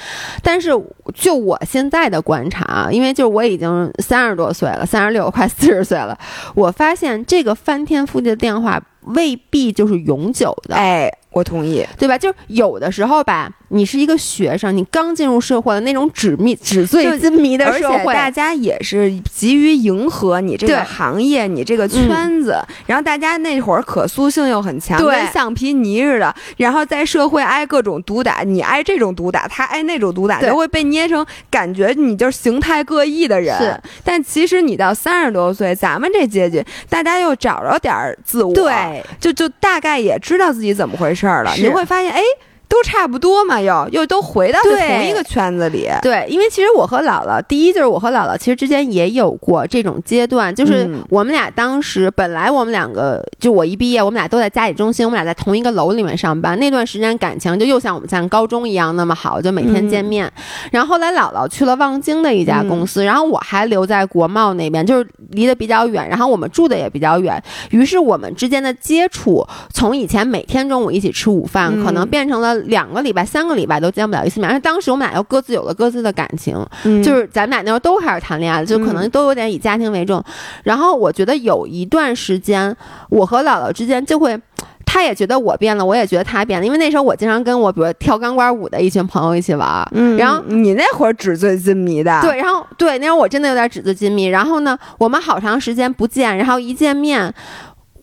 [0.42, 0.70] 但是
[1.14, 2.22] 就我现在的。
[2.26, 6.18] 观察啊，因为就是我已经三十多岁了，三十六快四十岁了，
[6.56, 10.74] 我发现这个翻天覆地的变化未必就是永久的。
[10.74, 12.16] 哎，我同意，对吧？
[12.16, 13.50] 就是有的时候吧。
[13.68, 22.56] 你是一个学生，你刚进入社会的那种纸密纸醉金迷的社会，大家也是急于迎合你这个行业，你这个圈子。
[22.86, 26.32] 然后大家那会儿可塑性又很强，跟橡皮泥似的。
[26.58, 33.58] 然后在社会挨各种毒打，你挨这种毒打，他挨那种毒打，就会被捏成感觉你就是形态各异的人。
[33.58, 41.52] 是，但其实你到三十多岁，咱们这阶级，大家又找着点自我，对，就就大概也知道自己怎么回事了。
[41.56, 42.20] 你会发现，哎。
[42.68, 44.72] 都差不多嘛，又又都回到同
[45.04, 45.88] 一个圈子里。
[46.02, 56.58] 对，因为其实我和姥姥，第一就是我和姥姥其实之间也有过这种阶段，就是我们俩当时本来我们两个就我一毕业，我们俩都在家里中心，我们俩在同一个楼里面上班。
[56.58, 60.30] 那段时间感情就又像我们像高中一样那么好，就每天见面。
[60.72, 67.40] 然后后来姥姥去了望京的一家公司，然后我还留在国贸那边，就是离得比较远，然后我们住的也比较远。
[67.70, 72.55] 于是我们之间的接触，从以前每天中午一起吃午饭，可能变成了。
[72.62, 76.54] 两个礼拜、三个礼拜都见不了一次面，而且当时我们俩又各自有了各自的感情，
[77.02, 80.22] 就是咱们俩那时候都开始谈恋爱了，就可能都有点以家庭为重。
[80.64, 82.76] 然后我觉得有一段时间，
[83.10, 84.38] 我和姥姥之间就会，
[84.84, 94.26] 他也觉得我变了，我也觉得他变了，因为那时候我经常跟我比如跳钢管舞的一群朋友一起玩，嗯，然后你那会儿纸醉金迷的，对，然后对，那时候我真的有点纸醉金迷。
[94.26, 97.32] 然后呢，我们好长时间不见，然后一见面。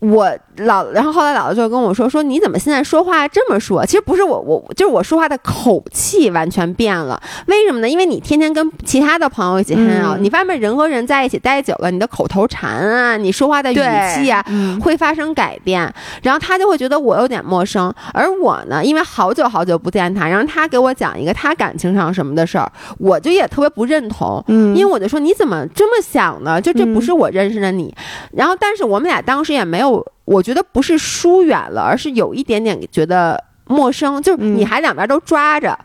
[0.00, 3.84] 我老，然后后来姥姥就跟我说说你怎么现在说话这么说？
[3.84, 7.20] 其实不是我，我就是我说话的口气完全变了。
[7.46, 7.88] 为什么呢？
[7.88, 14.44] 因为你天天跟其他的朋友一起 hang out，你发现人和人在一起待久了，你的口头禅啊，你说话的语气啊，
[14.80, 15.92] 会发生改变。
[16.22, 17.92] 然后他就会觉得我有点陌生。
[18.12, 24.42] 而我呢，因为好久好久不见他，然后他给我讲一个他感情上什么的事儿，我就也特别不认同。
[24.48, 26.60] 嗯，因为我就说你怎么这么想呢？
[26.60, 27.94] 就这不是我认识的你。
[28.32, 30.04] 然后，但是我们俩当时也没有。
[30.24, 35.78] 我觉得不是疏远了，而是有一点点觉得陌生，就是你还两边都抓着，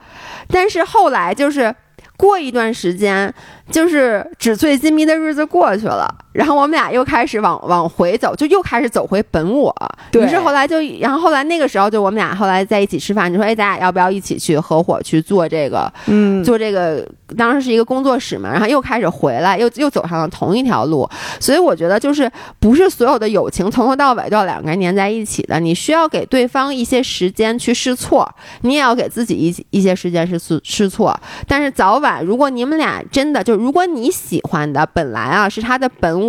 [0.49, 1.73] 但是后来就是
[2.17, 3.33] 过一段时间，
[3.71, 6.07] 就是纸醉金迷的日子过去了。
[6.31, 9.75] 然后我们俩又开始往往回走，就又开始走回本我。
[10.13, 15.91] 于是后来就，然后后来那个时候就我们俩后来在一起吃饭，你说：“哎，咱俩要不要一起去合伙去做这个？
[16.05, 17.03] 嗯，做这个
[17.35, 18.51] 当时是一个工作室嘛。
[18.51, 21.09] 然后又开始回来，又又走上了同一条路。
[21.39, 31.19] 所以我觉得就是不是所有的友情从头到尾都要两个人粘在一起的，你需要给对方一些时间去试错，你也要给自己一一些时间是试试错。
[31.47, 36.19] 但是早晚，如果你们俩真的就如果你喜欢的本来啊是他的本。
[36.19, 36.28] 我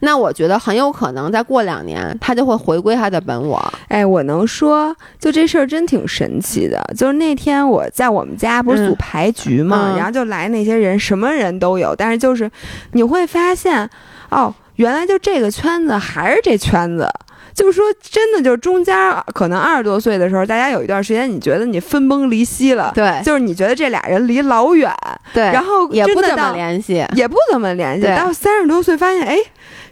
[0.00, 3.60] 那我觉得很有可能再过两年他就会回归他的本我。
[3.88, 6.82] 哎，我能说，就这事儿真挺神奇的。
[6.96, 12.50] 就是那天我在我们家不是组牌局嘛，然后就来那些人，什么人都有，但是就是
[12.92, 13.88] 你会发现，
[14.30, 14.54] 哦。
[14.76, 17.08] 原来就这个圈子还是这圈子。
[17.54, 18.96] 就是说，真的，就是中间
[19.32, 24.92] 可能二十多岁的时候，大家有一段时间，你觉得你分崩离析了，对，就是你觉得这俩人离老远，
[25.32, 28.06] 对，然后也不怎么联系，也不怎么联系。
[28.16, 29.38] 到三十多岁，发现哎，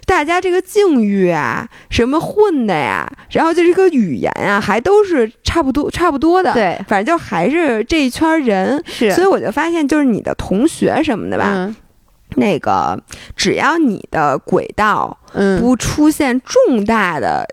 [0.05, 9.11] 大家这个境遇啊，什么混的呀，然后就这个语言啊，还都是差不多差不多的，对，反正就还是这一圈人，是。
[9.11, 11.73] 所以我就发现，就是你的同学什么的吧。
[12.37, 12.99] 那个，
[13.35, 15.17] 只要你的轨道
[15.59, 17.47] 不出现重大的，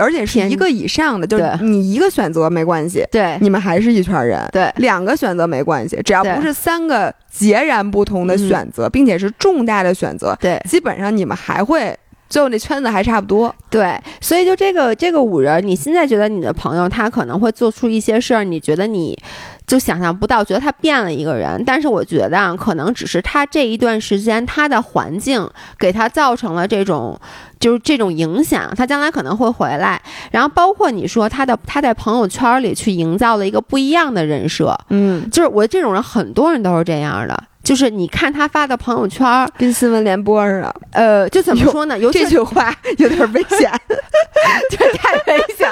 [0.00, 11.96] 而且是一个以上的，就是你一个选择没关系，对，你们还是一圈人，对，两个选择没关系，只要不是三个截然不同的选择，并且是重大的选择，对，基本上你们还会
[12.28, 19.18] 最后那圈子还差不多，对，所以就这个这个五人，你现在觉得你的朋友他可能会做出一些事儿，你觉得你。
[19.66, 21.60] 就想象不到，觉得他变了一个人。
[21.66, 27.18] 但是我觉得啊，可能只是他这一段时间他的环境给他造成了这种，
[27.58, 28.72] 就是这种影响。
[28.76, 30.00] 他将来可能会回来。
[30.30, 37.36] 然后包括你说他的他在朋友圈里去营造了一个不一样的人设，嗯，就是我这种人很多人都是这样的。
[37.66, 39.26] 就是你看他发的朋友圈，
[39.58, 40.76] 跟新闻联播似的。
[40.92, 41.98] 呃，就怎么说呢？
[41.98, 43.68] 尤其这句话 有点危险，
[44.70, 45.68] 这太危险。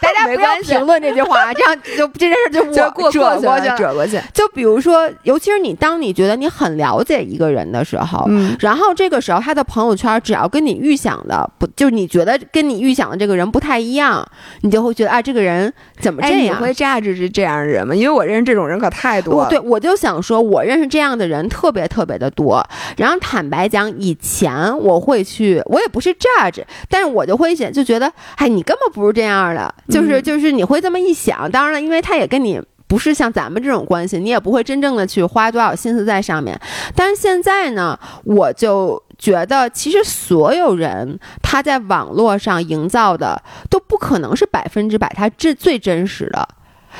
[0.00, 4.18] 大家不要评论这句话，这样就这件事就就过过去了，折过去。
[4.32, 14.26] 就比如说，尤其是你当你觉得你很了解一个人的时候，嗯，然后这个时候他的朋友圈只要跟你预想的不，就是你觉得跟你预想的这个人不太一样，
[14.62, 16.40] 你就会觉得啊，这个人怎么这样？
[16.40, 17.94] 你会榨制是这样的人吗？
[17.94, 19.50] 因为我认识这种人可太多了。
[19.50, 22.66] 对，我就想说，我认识这样的人特别特别的多。
[22.96, 29.74] 然后坦白讲，以前我会去，我也不是 judge，但是我就会想，就觉得，哎，你根本不是这样的。
[29.88, 36.58] 就是就是你会这么一想，当然了，因为他也跟你不是像咱们这种关系，你也不会真正的去花多少心思在上面。
[36.94, 46.48] 但是现在呢，我就觉得其实所有人他在网络上营造的都不可能是百分之百他这最真实的。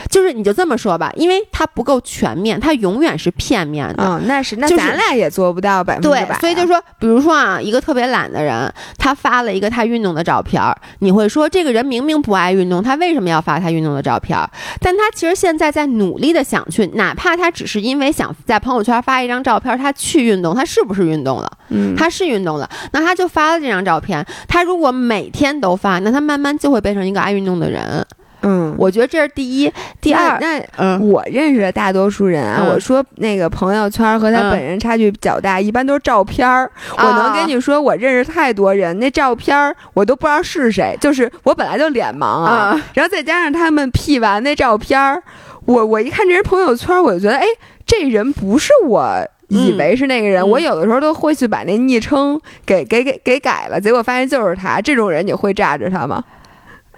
[0.09, 4.05] 就是你就这么说吧，因为它不够全面，它永远是片面的。
[4.05, 6.25] 嗯，那是，那咱俩也做不到百分之百。
[6.25, 14.49] 对，所以就说，比如说啊，一个特别懒的人，他发了一个他运动的照片儿，你会说这个人明明不爱运动，他为什么要发他运动的照片儿？
[14.81, 21.51] 但他其实现在在努力的想去，哪怕他只是因为想在朋友圈发一张照片，他去运动，他是不是运动了？
[21.69, 24.25] 嗯，他是运动了，那他就发了这张照片。
[24.49, 28.05] 他如果每天都发，那他慢慢就会变成一个爱运动的人。
[28.43, 36.71] 嗯，我觉得这是第一，第二，那嗯，我认识的大多数人啊，我说那个朋友圈和他本人差距较大，一般都是照片儿。
[36.97, 45.23] 我能跟你说，我认识太多人，那照片儿我都不知道是谁，就是我本来就脸盲啊，然后再加上他们 P 完那照片儿，
[45.67, 47.45] 我我一看这人朋友圈，我就觉得，哎，
[47.87, 54.81] 这人不是我以为是那个人，我有的时候都会去把那昵称给给给给改了，结果发现就是他。
[54.81, 56.23] 这种人你会炸着他吗？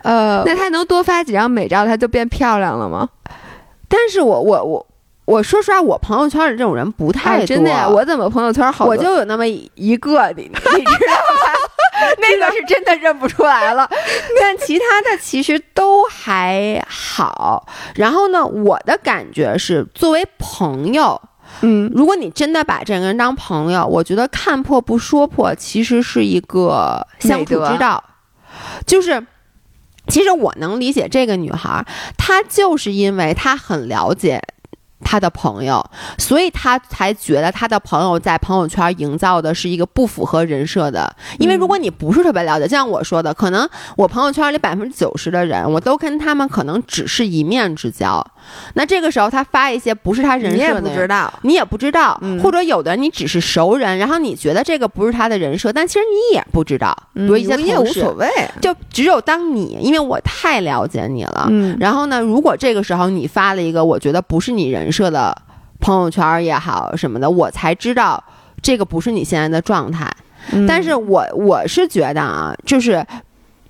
[0.03, 3.09] 呃，那他能多发几张美照，他就变漂亮了吗？
[3.88, 4.87] 但是我我我
[5.25, 7.47] 我说实话，我朋友圈里这种人不太多。
[7.47, 8.87] 真的呀，我怎么朋友圈好？
[8.87, 11.53] 我就有那么一个，你你知道吗？
[12.19, 13.88] 那个是真的认不出来了。
[14.41, 17.67] 但其他的其实都还好。
[17.95, 21.21] 然后呢，我的感觉是，作为朋友，
[21.61, 28.03] 嗯，如果你真的把这个人当朋友，我觉得看破不说破，其实是一个相处之道，
[28.85, 29.25] 就是。
[30.09, 31.85] 其实我能理解这个女孩，
[32.17, 34.43] 她就是因为她很了解。
[35.05, 35.85] 她的朋友，
[36.17, 41.12] 所以她才觉得她的朋友在朋友圈营造的是一个不符合人设的。
[41.41, 48.25] 因为如果你不是特别了解，就像我说的，可能我朋友圈里百分之九十的人，我都跟他们可能只是一面之交。
[48.75, 56.97] 那这个时候他发一些不是他人设的，你也不知道，你也不知道，或者有的人你只是熟人，然后你觉得这个不是他的人设，但其实你也不知道。
[57.13, 58.29] 比如一些也无所谓，
[58.61, 64.93] 就只有当你因为我太了解你了，嗯，然后呢，如果这个时候你发了一个我觉得不是你人。
[64.93, 65.35] 设的
[65.81, 68.23] 朋友圈也好什么的，我才知道
[68.61, 70.07] 这个不是你现在的状态。
[70.69, 73.03] 但是我我是觉得啊，就是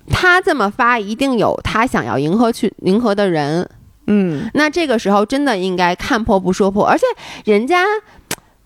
[0.09, 3.65] 他这么发，一定有他想要迎合去迎合的人。
[4.07, 7.05] 嗯，那这个时候真的应该看破不说破，而且
[7.45, 7.83] 人家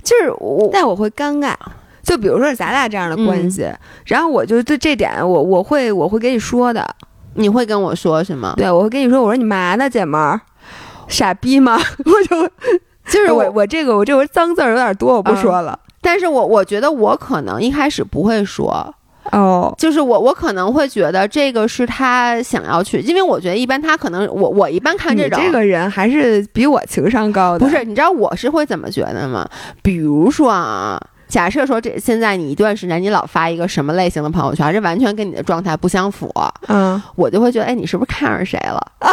[0.03, 1.53] 就是我，但我会尴尬。
[2.03, 3.69] 就比如说咱俩这样的关系，
[4.05, 6.95] 然后我就对这点，我我会我会跟你说的。
[7.33, 8.53] 你会跟我说是吗？
[8.57, 10.41] 对，我会跟你说，我说你嘛呢，姐们儿。
[11.07, 11.77] 傻逼吗？
[12.03, 12.47] 我就
[13.05, 15.77] 就是 我我这个我这回脏字儿有点多，我不说了。
[16.01, 18.93] 但是我我觉得我可能一开始不会说
[19.31, 27.65] 哦，就是我我可能会觉得这个是他想要去，因为我觉得一般他可能我我一般看这种这个人还是比我情商高的。
[27.65, 29.47] 不是，你知道我是会怎么觉得吗？
[29.81, 36.33] 比如说啊，假设说这现在你一段时间你老发一个什么类型的朋友圈，这完全跟你的状态不相符，
[36.67, 38.81] 嗯，我就会觉得，哎，你是不是看上谁了？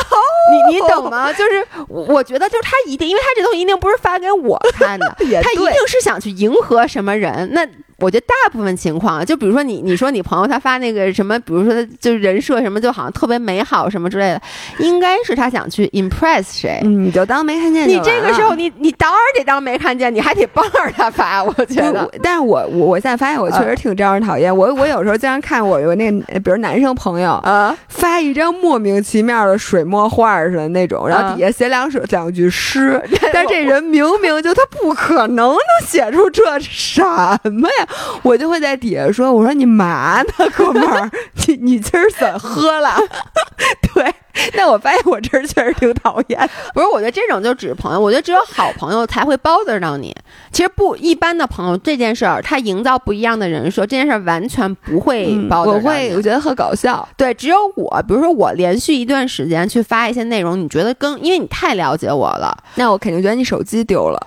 [0.50, 1.32] 你你懂吗？
[1.34, 7.50] 就是我觉得，就是他一定，因为他这东西一定不是发给我看的，他一定是想去迎合什么人。
[7.52, 7.66] 那。
[7.98, 14.42] 我觉得大部分情况，就比如说你，你说你朋友他发那个什么，比如说就是人设什么，就好像特别美好什么之类的，
[14.80, 17.88] 应该是他想去 impress 谁，你就当没看见。
[17.88, 21.42] 你这个时候，你你当然得当没看见，你还得帮着他发。
[21.42, 24.54] 我觉得，但是我我我现在发现我确实挺招人讨厌。
[24.54, 35.56] 我我有时候经常看我有那个，比如男生朋友啊，发一张莫名其妙的水墨画似的那种，然后底下写两首两句诗， 但这人明明就他不可能能
[35.86, 37.02] 写出这什
[37.44, 37.88] 么呀。
[38.22, 41.10] 我就会在底下说：“我说你嘛呢，哥们儿？
[41.46, 42.94] 你你今儿怎喝了？
[43.94, 44.12] 对，
[44.56, 46.50] 但我发现我这儿确实挺讨厌。
[46.74, 48.00] 不是，我觉得这种就只是朋友。
[48.00, 50.14] 我觉得只有好朋友才会包子到你。
[50.50, 57.06] 其实不一般的朋友，这件事儿他营造不一样的人设，这件事儿完全不会包得我会，我觉得很搞笑。
[57.16, 64.26] 对，只有我，比如说我连续一段时间去发一些内容，你觉得跟，因为你太了解我了，那我肯定觉得你手机丢了。”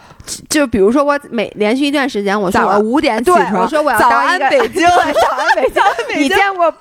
[0.49, 5.81] 就比如说我每连续一段时间，我早上五点起床，我说我要早安北京，早安北京，
[6.17, 6.73] 你见过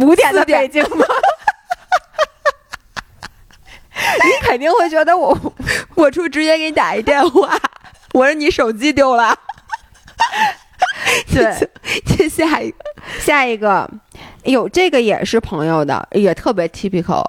[0.00, 1.06] 五点的北京吗？
[4.24, 5.38] 你肯定会觉得我，
[5.94, 7.56] 我出直接给你打一电话，
[8.12, 9.36] 我说你手机丢了。
[11.32, 11.70] 对，
[12.06, 12.76] 接下一个，
[13.20, 13.88] 下一个，
[14.44, 17.24] 哎呦，这个也是朋友的，也特别 typical。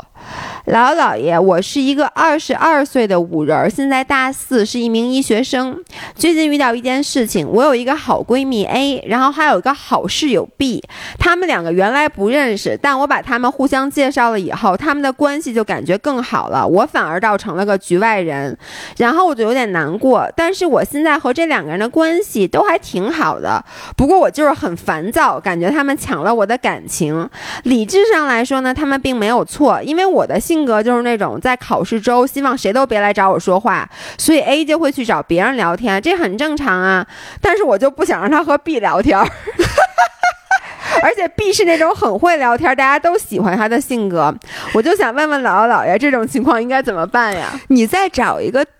[0.65, 5.79] 姥姥姥爷，我是一个二十二岁的五人，现在大四，是一名医学生。
[6.15, 10.83] 最近遇到一件事情，我有一个好闺蜜 A，然后还有一个好室友 B，
[11.19, 18.57] 他们两个原来不认识，但我把他们互相介绍了以后，他们的关系就感觉更好了，我反而倒成了个局外人，
[18.97, 20.27] 然后我就有点难过。
[20.35, 23.63] 但是我现在和这两个人的关系都还挺好的，
[23.95, 27.29] 不过我就是很烦躁，感觉他们抢了我的感情。
[27.61, 30.54] 理智上来说呢，他们并没有错，因为我的性。
[30.55, 33.85] 性格就是那种在考试周希望谁都别来找我说话，
[34.17, 37.05] 所以 A 就会去找别人聊天，这很正常啊。
[37.41, 39.19] 但是我就不想让他和 B 聊天，
[41.03, 44.33] 而且 B 是那种很会聊天，大家都喜欢他的性格。
[44.73, 47.51] 我就想问问姥姥姥爷，这种情况应该怎么办呀？
[47.67, 48.73] 你再找一个 D，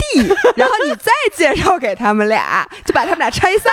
[0.55, 3.69] 然后你再介绍给他们俩，就把他们俩拆散，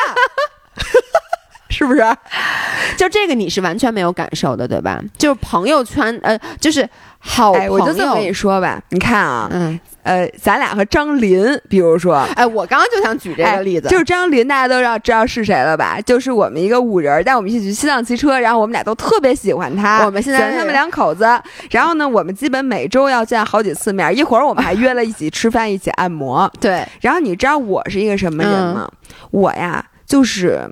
[1.73, 2.05] 是不是？
[2.97, 5.01] 就这个你是完全没有感受的，对吧？
[5.19, 6.89] 就是朋友圈，呃，就是。
[7.25, 16.01] 好朋友，我就这么跟你说吧，你看啊，嗯，呃，咱俩和张林，比如说，哎，我刚刚就想举这个例子，就是张林，大家都知道知道是谁了吧？
[16.05, 21.25] 就是我们一个五人，带我们一起去西藏骑车，然后我们俩都特别喜欢他，我们现在他们两口子，
[21.71, 26.85] 然后呢，我们基本每周要见好几次面，一会儿我们还约了一起吃饭，一起按摩，对。
[27.01, 28.91] 然后你知道我是一个什么人吗？
[29.31, 30.69] 我呀，就是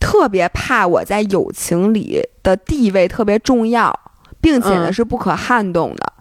[0.00, 3.96] 特别怕我在友情里的地位特别重要。
[4.42, 6.12] 并且呢是不可撼动的，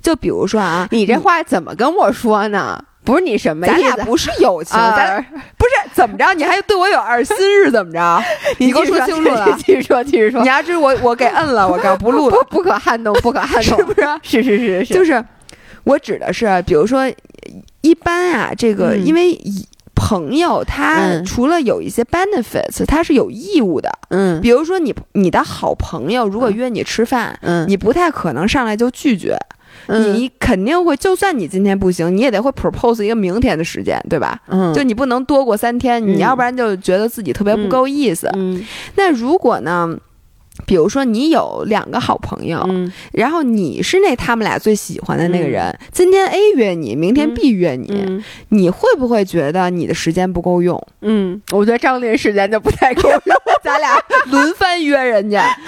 [0.00, 2.80] 就比如说啊，你这话怎么跟我说呢？
[3.04, 3.74] 不是你什么意思？
[3.74, 5.20] 咱俩不是友情，咱
[5.58, 6.32] 不是怎么着？
[6.34, 8.22] 你还对我有二心是怎么着？
[8.58, 10.40] 你给我说清楚了， 继续说，继续说。
[10.42, 14.06] 你要知我我给摁了，我刚不录了， 不可撼动，不可撼动，是不是？
[14.22, 15.24] 是是是是，就是
[15.82, 17.12] 我指的是，比如说
[17.80, 19.36] 一般啊，这个因为
[19.94, 23.90] 朋友他除了有一些 benefits，他是有义务的。
[24.10, 29.36] 嗯，比如说你你的好朋友如果约你吃饭，嗯，你不太可能上来就拒绝，
[29.88, 34.40] 你肯定会，就算你今天不行，你也得会 propose 一个明天的时间，对吧？
[34.48, 38.30] 嗯，就你不能多过三天，你要不然就觉得自己特别不够意思。
[38.34, 38.64] 嗯，
[38.96, 39.96] 那如果呢？
[40.66, 42.64] 比如说，你有两个好朋友，
[43.12, 45.76] 然后你是那他们俩最喜欢的那个人。
[45.90, 50.80] 今天 A 约你，明天 B 约你，你会不会觉得你的时间不够用？
[51.00, 53.20] 嗯，我觉得张林时间就不太够用，
[53.62, 54.00] 咱俩
[54.30, 55.44] 轮番约人家。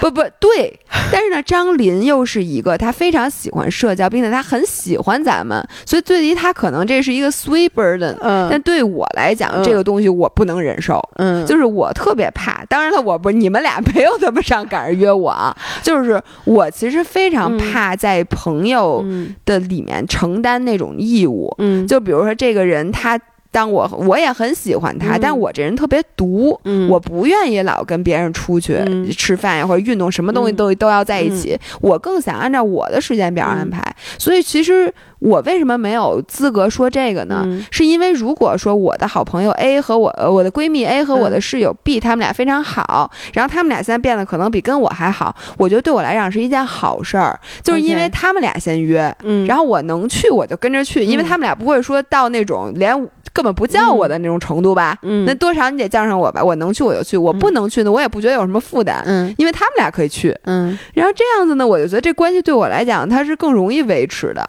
[0.00, 0.80] 不不对，
[1.12, 8.16] 但是呢，张林又是一个他非常喜欢社交，并且他很喜欢咱们，所以对于他可能这是一个 sweet burden。
[8.20, 11.00] 嗯，但对我来讲，这个东西我不能忍受。
[11.16, 12.64] 嗯，就是我特别怕。
[12.64, 15.54] 当然了，我不，你们俩没有那么上赶着约我啊。
[15.82, 19.04] 就是我其实非常怕在朋友
[19.44, 21.54] 的里面承担那种义务。
[21.58, 23.20] 嗯，就比如说这个人他。
[23.52, 28.82] 当我我也很喜欢他，但我这人特别独，我不愿意老跟别人出去
[29.16, 31.56] 吃饭呀或者运动，什么东西都都要在一起。
[31.82, 33.80] 我更想按照我的时间表安排。
[34.18, 37.46] 所以其实我为什么没有资格说这个呢？
[37.70, 49.14] 是因为如果说我的好朋友 A 和我我的闺蜜 A 和我的室友 B 他们俩非常好，然后他们俩现在变得可能比跟我还好，我觉得对我来讲是一件好事儿，就是因为他们俩先约，
[49.46, 52.92] 然后我能去我就跟着去，因为他们俩不会说到那种连。
[53.32, 54.96] 根本不叫我的那种程度吧。
[55.02, 59.02] 嗯，那多少你得叫上我吧，我能去我就去，我不能去呢，我也不觉得有什么负担。
[59.06, 60.36] 嗯，因为他们俩可以去。
[60.44, 64.44] 嗯，然后这样子呢，我就觉得这关系对我来讲，它是更容易维持的。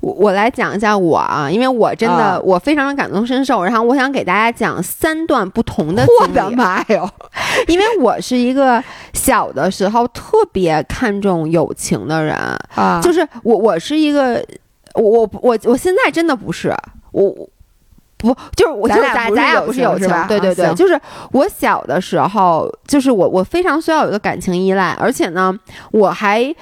[0.00, 7.06] 我我来讲一下我啊，因为我真的我非常的感同身受，然后我想给大家讲三段不同的我的妈哟！
[7.68, 8.82] 因为我是一个
[9.12, 12.34] 小的时候特别看重友情的人
[12.74, 14.42] 啊，就是我我是一个
[14.94, 16.74] 我我我现在真的不是
[17.12, 17.28] 我
[18.20, 21.00] 不就是我就是咱咱俩不是友情对对对，就是
[21.32, 25.52] 我小的时候就是我我非常需要有一个感情依赖，而且呢
[25.90, 26.54] 我还。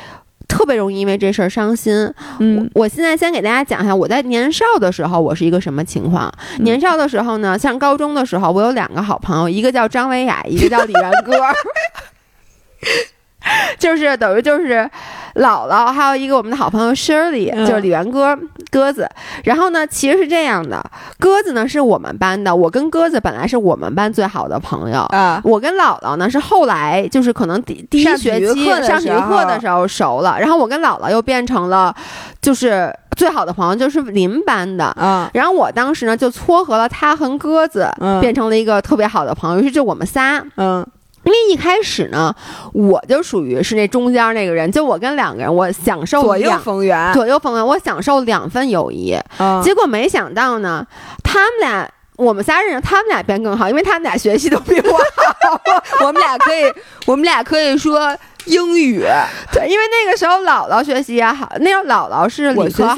[0.49, 2.11] 特别容易因为这事儿伤心。
[2.39, 6.33] 嗯，我现在先给大家讲一下我在年少的时候我是一个什么情况。
[6.61, 11.35] 年少的时候呢，像高中的时候，我有两个好朋友，一个叫张维雅，一个叫李元歌。
[13.79, 14.89] 就是等于就是
[15.37, 18.37] 姥姥，还有一个我们的好朋友 Shirley，就是李元歌
[18.71, 19.09] 鸽子。
[19.45, 20.83] 然后呢，其实是这样的，
[21.19, 25.41] 鸽子呢是我们班的，我跟鸽子本来是我们班最好的朋友啊。
[25.45, 31.95] 我跟姥姥呢是后来就是可能第第一学期上体育课的时候熟了，然后我跟姥姥又变成了
[32.43, 35.31] 就是最好的朋友，就是邻班的啊。
[35.35, 37.89] 然后我当时呢就撮合了他和鸽子，
[38.21, 40.85] 变成了一个特别好的朋友，于是就我们仨，嗯。
[41.29, 42.35] 因为一开始呢，
[42.73, 49.15] 我就属于是那中间那个人，就我跟两个人，我享受左右逢源，左右逢源，我享受两份友谊。
[49.63, 50.87] 结果没想到呢，
[51.23, 55.61] 他们俩，我们仨人，他们俩变更好，因为他们俩学习都比我好。
[56.07, 56.73] 我们俩可以，
[57.05, 58.17] 我们俩可以说。
[58.47, 59.05] 英语，
[59.53, 62.97] 对，因为那个时候姥姥学习也好，那时候姥姥是理科好，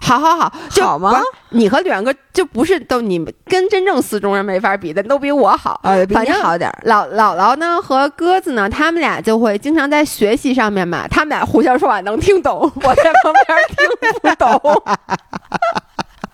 [0.00, 1.20] 好好好，好吗？
[1.50, 5.80] 你和李元哥就不是都你们跟真正四中人没法比的，都比我好，
[6.12, 6.70] 反正好点。
[6.86, 13.86] 姥姥姥呢和鸽子呢，他们俩就会经常在学习上面嘛，他们俩互相说话能听懂， 我在旁边听
[14.22, 14.82] 不懂，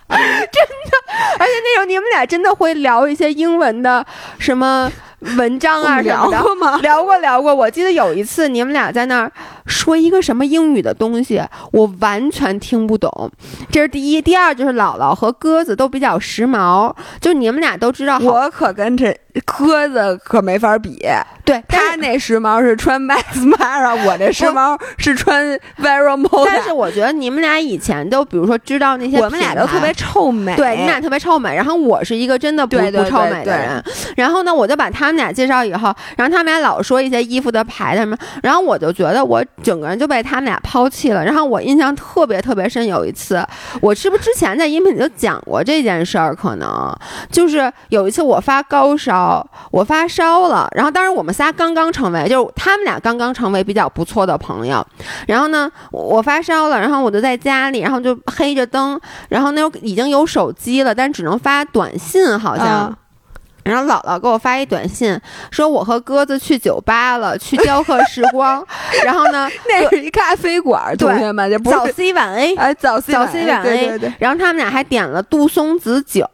[0.09, 0.93] 真的。
[1.39, 4.05] 而且那时候你们俩真的会聊一些英文的
[4.39, 4.91] 什么。
[5.37, 6.79] 文章啊聊过吗？
[6.83, 7.55] 聊过聊过。
[7.55, 9.33] 我记得有一次你们俩在那儿
[9.67, 11.43] 说一个什么英语的东西，
[11.73, 13.31] 我完全听不懂。
[13.71, 18.19] 这是第一，第二就是姥姥和鸽子都比较时髦，就你们俩都知道。
[18.19, 21.01] 我可跟这鸽子可没法比。
[21.45, 23.23] 对他那时髦是穿 Max
[23.59, 25.45] Mara，我这时髦是穿
[25.79, 26.45] Vero Moda。
[26.47, 30.55] 但是我觉得你们俩以前都，比如说知道那些，我们俩都特别臭美。
[30.57, 31.55] 对，你俩特别臭美。
[31.55, 33.83] 然后我是一个真的不不臭美的人。
[34.17, 41.25] 然后呢，我就把他他们俩介绍以后，然后他们俩老说一些衣服的牌子什么，然后我就觉得我整个人就被他们俩抛弃了。
[41.25, 43.45] 然后我印象特别特别深，有一次，
[43.81, 46.35] 我是不是之前在音频里就讲过这件事儿？
[46.35, 46.97] 可能
[47.31, 51.33] 就是有一次我发高烧，我发烧了，然后当时我们。
[51.33, 54.87] 仨刚刚成为，就是他们俩刚刚成为比较不错的朋友。
[55.27, 59.01] 然后呢，我发烧了，然后我就在家里，然后就黑着灯，
[59.31, 62.95] 然后那时候已经有手机了，但只能发短信，好像。
[63.65, 65.19] 然后姥姥给我发一短信，
[65.51, 68.65] 说我和鸽子去酒吧了， 去雕刻时光。
[69.05, 73.65] 然后呢，那是一咖啡馆，同学们，早 C 晚 A，哎，早 C 早 C 晚 A。
[73.65, 74.13] 对对对。
[74.19, 76.27] 然后他们俩还点了杜松子酒，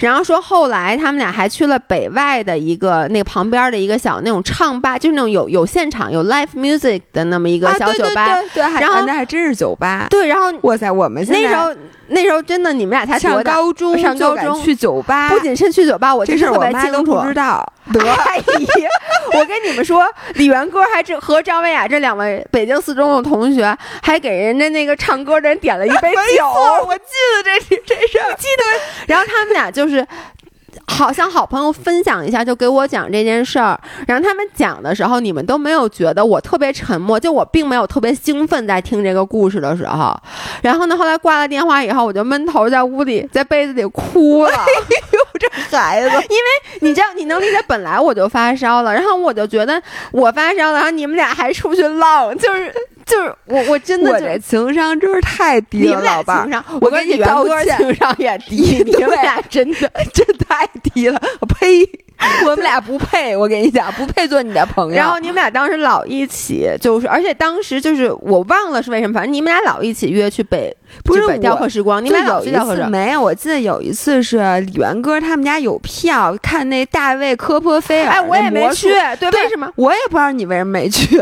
[0.00, 8.34] 然后说后来他们俩还去了北外的一个那个旁边的一个小那种唱吧，就是那种有有现场有 live music 的那么一个小酒吧。
[8.34, 8.80] 对对对。
[8.80, 10.06] 然后那还真是酒吧。
[10.10, 11.72] 对，然后哇塞，我们那时候。
[12.08, 17.64] 那时候真的，你们俩才上高中，上高中去酒吧，不仅是去酒吧，我这事我妈都不知道。
[17.92, 18.00] 得
[18.58, 18.66] 意，
[19.32, 20.04] 我跟你们说，
[20.34, 26.46] 李元歌还这和张文雅这两位北京四中的同学，还给人家那个唱歌的人点了一杯酒。
[26.86, 27.14] 我记
[27.44, 28.64] 得这这事儿，记得。
[29.06, 30.06] 然后他们俩就是。
[30.86, 33.78] 好像好朋友分享一下，就给我讲这件事儿。
[34.06, 40.16] 然后他们讲的时候，你们都没有觉得我特别沉默，就我并没有特别兴奋在听这个故事的时候。
[40.62, 44.52] 然后呢，后来挂了电话以后，我就闷头在屋里在被子里哭了。
[44.54, 44.66] 哎
[45.12, 46.08] 呦，这孩子！
[46.08, 52.72] 因为你知道，你能理解，本来我就发烧了，然后我就觉得我发烧了，然后你们俩还出去浪，就是。
[53.06, 56.64] 就是我，我真的我这情商真是太低了，老伴儿。
[56.80, 61.20] 我跟你道歉，情商也低， 你们俩真的 真太低了。
[61.58, 61.88] 呸！
[62.44, 64.94] 我们俩不配，我跟你讲，不配做你的朋友。
[64.94, 70.72] 然后你们俩当时老一起，就是，而且当时就是我忘了是为什么，反正你们俩老一起约去北，
[71.04, 72.04] 不是北雕刻时光。
[72.04, 73.20] 你们俩有一次没有？
[73.20, 78.90] 我记得有一次是李元哥他们家有票看那大卫科波菲尔，哎，我也没去。
[79.18, 79.68] 对，为什么？
[79.74, 81.20] 我也不知道你为什么没去。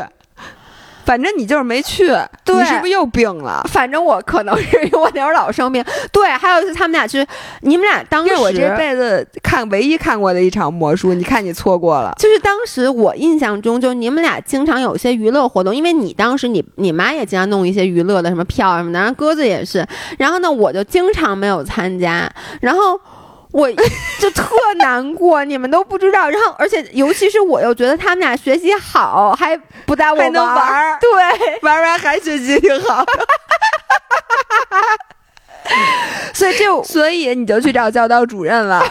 [1.11, 3.67] 反正你就是没去，你是不是又病了？
[3.69, 5.85] 反正我可能是因为我那会儿老生病。
[6.13, 7.27] 对，还有一次他们俩去，
[7.63, 12.15] 你们俩当时我这辈子看唯一看过的一场魔术，你看你错过了。
[12.17, 19.85] 就是当时我印象中，就你们俩经常有些娱乐活动，因为你当时你你妈也经常弄一些娱乐的什么票什么的，然后鸽子也是，
[20.17, 23.01] 然后呢我就经常没有参加，然后。
[23.53, 23.71] 我
[24.19, 24.49] 就特
[24.79, 26.31] 难过，你们都不知道。
[26.31, 31.11] 然后，而且尤其是我又觉得他们俩学习好，还不带我玩儿，对，
[31.63, 33.05] 玩完还学习挺好。
[36.33, 38.85] 所以这， 所以你就去找教导主任了，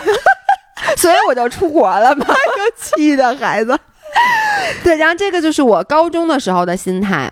[0.98, 2.26] 所以我就出国了嘛。
[2.76, 3.78] 气的孩子，
[4.84, 7.32] 对，然后这个就是我高中的时候的心态。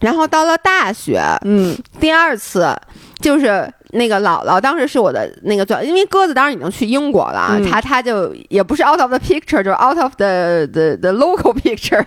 [0.00, 2.76] 然后到了大学，嗯，第二次
[3.22, 12.04] 就是那个姥姥，当时是我的那个最，因为鸽子当时已经去英国了，他他就也不是 out of the picture，就是 out of the the the local picture。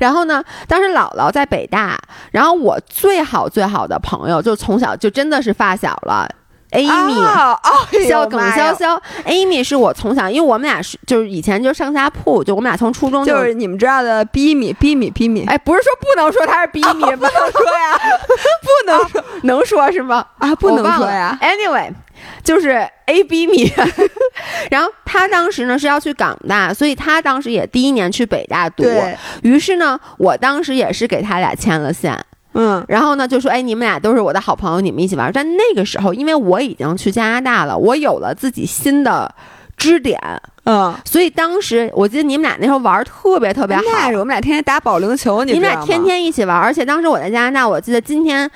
[0.00, 1.98] 然后呢，当时姥姥在北大，
[2.32, 6.28] 然后我最好最好的朋友就从小就真的是发小了。
[6.72, 7.58] Amy，哦，
[8.08, 17.98] 肖耿潇潇，Amy 是我从小，因为我们俩是就是以前就上下铺，就我们俩从初中就是你们知道的 B 米 B 米 B 米，哎，不是说不能说他是 B 米，不能说呀，
[18.62, 20.26] 不能说，能说是吗？
[20.38, 21.38] 啊，不能说呀。
[21.40, 21.92] Anyway，
[22.42, 23.72] 就是 A B 米，
[24.70, 28.84] 然后他当时呢是要去港大，所以他当时也第一年去北大读，
[29.42, 32.18] 于是呢，我当时也是给他俩牵了线。
[32.56, 35.30] 嗯，然后呢，就说，哎，你们俩都是我的好朋友，你们一起玩。
[35.32, 39.34] 但那个时候，因为我已经去加拿大了，我有了自己新的
[39.76, 40.18] 支点，
[40.64, 43.82] 嗯，所以当时我记得你们俩那时候玩特别特别好。
[43.84, 48.50] 那是我们俩天天打保龄球，你们俩天天一起玩，而且当时我在加拿大，我记得今天。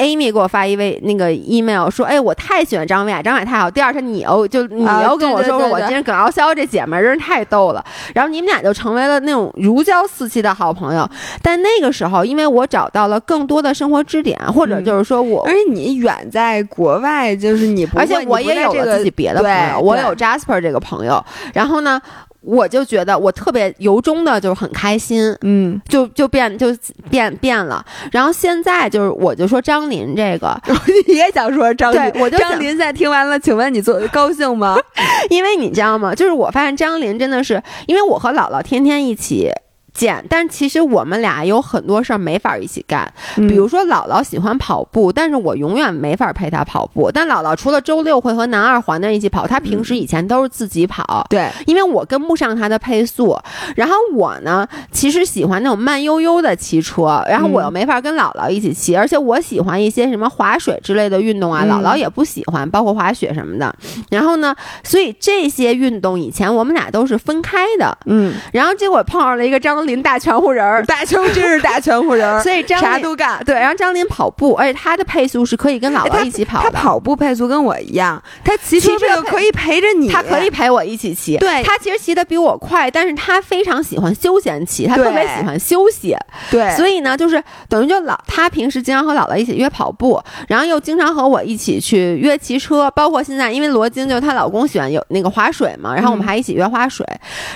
[0.00, 3.70] Amy 给我发一位那个 email 说，哎，我太喜欢张伟雅，张伟太好。
[3.70, 7.84] 第二天你又就你又跟我说说，我今天耿傲潇这姐们儿人太逗了。
[8.14, 11.08] 然后你们俩就成为了那种如胶似漆的好朋友。
[11.42, 21.22] 但那个时候，因为我找到了更多的生活支点，或者就是说我，而且你远在国外，就是你，而且我也有了自己别的朋友，我有 Jasper 这个朋友。
[21.52, 22.00] 然后呢？
[22.42, 26.68] 我就觉得我特别由衷的，就是很开心，嗯，就就变就
[27.10, 27.84] 变变了。
[28.12, 30.60] 然后现在就是，我就说张林这个，
[31.06, 34.76] 你也想说张林，我就张林在听完了，请问你做高兴吗？
[35.28, 36.14] 因为你知道吗？
[36.14, 39.50] 就是我发现张林真的是，因为我和姥姥天天一起。
[39.92, 47.10] 见，但其实我们俩有很多事儿没法一起干，比如说姥姥喜欢跑步，但是我永远没法陪她跑步。
[47.12, 51.26] 但姥姥除了周六会和南二环那一起跑，她平时以前都是自己跑。
[51.28, 53.36] 对，因为我跟不上她的配速。
[53.74, 63.74] 然后我呢，其实喜欢那种慢悠悠的骑车，然后我又没法跟姥姥一起骑，而且我喜欢一些什么滑水之类的运动啊，姥姥也不喜欢，包括滑雪什么的。
[64.10, 67.98] 然后呢，所以这些运动以前我们俩都是分开的。
[68.06, 69.79] 嗯，然后结果碰上了一个张。
[69.80, 73.42] 张林大全乎人儿，大全真是大全乎人儿， 所以张啥都干。
[73.46, 76.70] 对，然后张林跑步，而且他的配速是可以跟姥姥一起跑的。
[76.70, 78.90] 他跑步配速跟我一样，他骑车
[79.24, 81.38] 可以陪着你，他可以陪我一起骑。
[81.38, 86.14] 对，他其实骑的比我快，但是他非常喜欢休闲骑，他特别喜欢休息。
[86.50, 97.06] 对，所以呢，就是等于就老他平时经常和姥姥一起约跑步，然后又经常和我一起去约骑车，包括现在，因为罗京就她老公喜欢有那个划水嘛，然后我们还一起约划水。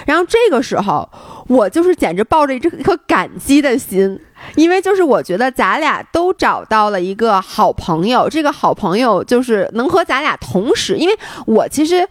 [0.07, 1.07] 然后这个时候，
[1.49, 2.97] 我就是简直抱着一颗。
[3.07, 4.19] 感激的心，
[4.57, 11.17] 因为就是我觉得咱俩都找到了一个好朋友，这个好朋友就是能和咱俩同时，因为
[11.47, 12.09] 我其实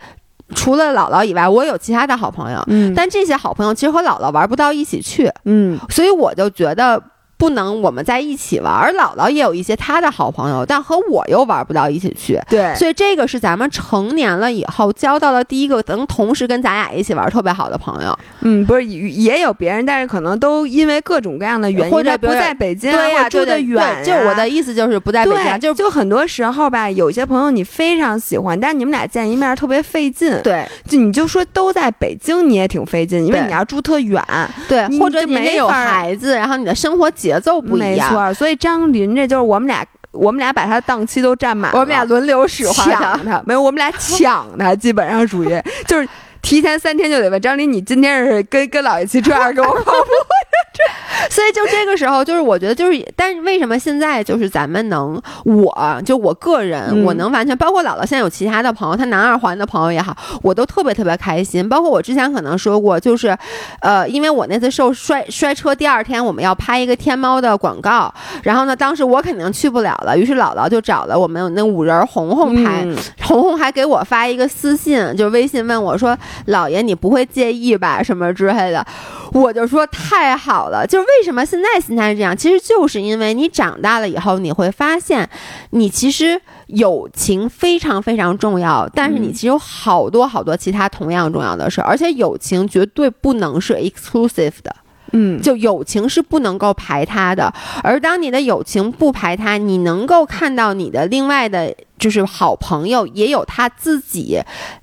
[0.55, 7.01] 除了姥姥以外，我有其他的好朋友，嗯，但这些好朋友其实和姥姥玩不到一起去，嗯，所以我就觉得。
[7.43, 12.39] 不能我们在一起玩，而姥姥也有一些她的好朋友，但和我又玩不到一起去。
[12.49, 18.17] 对，所以这个是咱们成年了以后交到的第一个能同时跟咱俩一起玩特别好的朋友。
[18.39, 24.01] 嗯，不是也有别人，但是可能都因为各种各样的原因，或者不在北京，对呀，住的远。
[24.05, 30.39] 就我的意思就是不在北京，就就很多时候吧，有些朋友你非常喜欢，但你们俩见一面特别费劲。
[30.43, 34.23] 对，就你就说都在北京，你也挺费劲，因为你要住特远。
[34.69, 38.33] 对，或者你有孩子，然后你的生活节奏不一样。
[38.33, 42.89] 所以张琳这就是我们俩，我们俩把他档期都占满了，我们俩轮流使唤
[43.23, 46.07] 他，没有，我们俩抢他，基本上属于就是
[46.41, 49.91] 提前三天就得问张琳，你今天是跟跟姥爷骑车还是跟我跑步？
[51.29, 61.67] 所以就这个时候，就是我觉得就是，但是为什么现在就是咱们能，我就我个人，我能完全包括姥姥现在有其他的朋友，她南二环的朋友也好，我都特别特别开心。
[61.69, 63.35] 包括我之前可能说过，就是，
[63.81, 68.13] 呃，因为我那次受摔摔车，第二天我们要拍一个天猫的广告，
[68.43, 72.85] 然后呢，当时我肯定去不了了，于是姥姥就找了我们那五人红红拍，
[73.23, 76.17] 红红还给我发一个私信，就微信问我说
[76.47, 78.03] ：“姥爷，你不会介意吧？
[78.03, 78.85] 什么之类的。”
[79.33, 85.29] 我就说太好了，就是为什么现在心态是这样，其实就是因为你长大了以后，你会发现，
[85.71, 94.75] 你其实友情非常非常重要，但是你其实有好多好多其他同样重要的事儿，而且友情绝对不能是 exclusive 的。
[95.15, 97.53] 嗯，就友情是不能够排他的，
[97.83, 101.71] 而当你的友情不排他，你能够看到你的另外的
[102.03, 104.37] 就是好朋友，也有他自己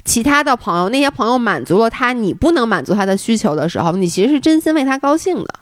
[0.07, 5.55] 其他的朋友，那些朋友满足了他，你不能满足他的需求的时候，你其实是真心为他高兴的。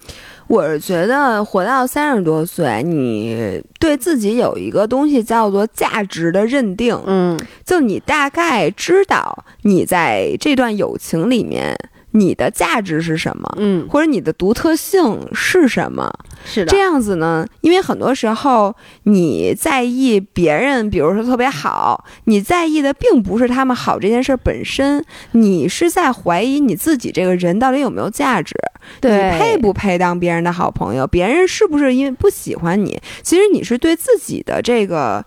[0.46, 7.36] 我是觉得活到三十多岁，你对自己有一个东西叫做价值的认定，嗯，
[7.66, 11.76] 就你大概知道你在这段友情里面。
[12.18, 13.48] 你的价值是什么？
[13.58, 16.12] 嗯，或者你的独特性是什么？
[16.44, 17.46] 是的，这样子呢？
[17.60, 28.54] 因为很多时候你在意别人，比如说特别好，你在意的并不是他们好这件事本身，你是在怀疑你自己这个人到底有没有价值，
[29.02, 31.06] 你配不配当别人的好朋友？
[31.06, 33.00] 别人是不是因为不喜欢你？
[33.22, 35.24] 其实你是对自己的这个。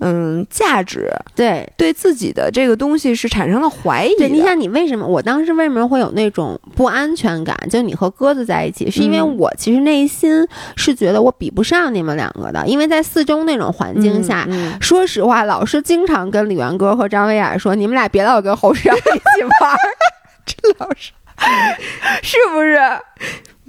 [0.00, 4.14] 嗯，价值对对自己的这个东西是产生了怀疑。
[4.16, 5.06] 对，你想你为什么？
[5.06, 7.56] 我当时为什么会有那种不安全感？
[7.68, 10.46] 就你和鸽子在一起，是因为我其实内心
[10.76, 12.64] 是觉得我比不上你们两个的。
[12.66, 14.46] 因为在四中那种环境下，
[14.80, 19.76] 说实话，老师经常跟李元歌和张维亚说：“你们俩别老跟侯世阳一起玩。
[20.46, 21.12] ”这老师
[22.22, 22.78] 是不是？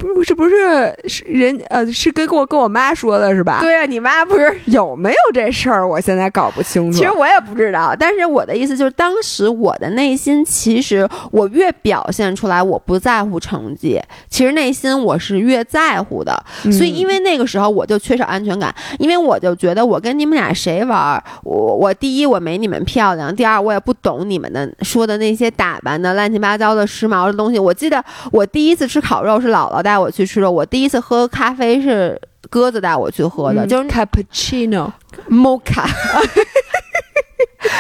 [0.07, 3.59] 不是不是是人呃是跟我跟我妈说的是吧？
[3.61, 5.87] 对啊，你妈不是 有没有这事儿？
[5.87, 6.97] 我现在搞不清楚。
[6.97, 16.43] 其实我也不知道，但是我的意思就是，当时我的内心其实我越表现出来我不在乎成绩，其实内心我是越在乎的。
[16.71, 27.59] 所以因为那个时候我就缺少安全感，因为我就觉得我跟你们俩谁玩，我我第一我没你们漂亮，第二我也不懂你们的说的那些打扮的乱七八糟的时髦的东西。
[27.59, 32.19] 我记得我第一次吃烤肉是姥姥带我去吃的，我第一次喝咖啡是
[32.49, 34.91] 鸽子带我去喝的，就是 cappuccino
[35.29, 35.87] mocha。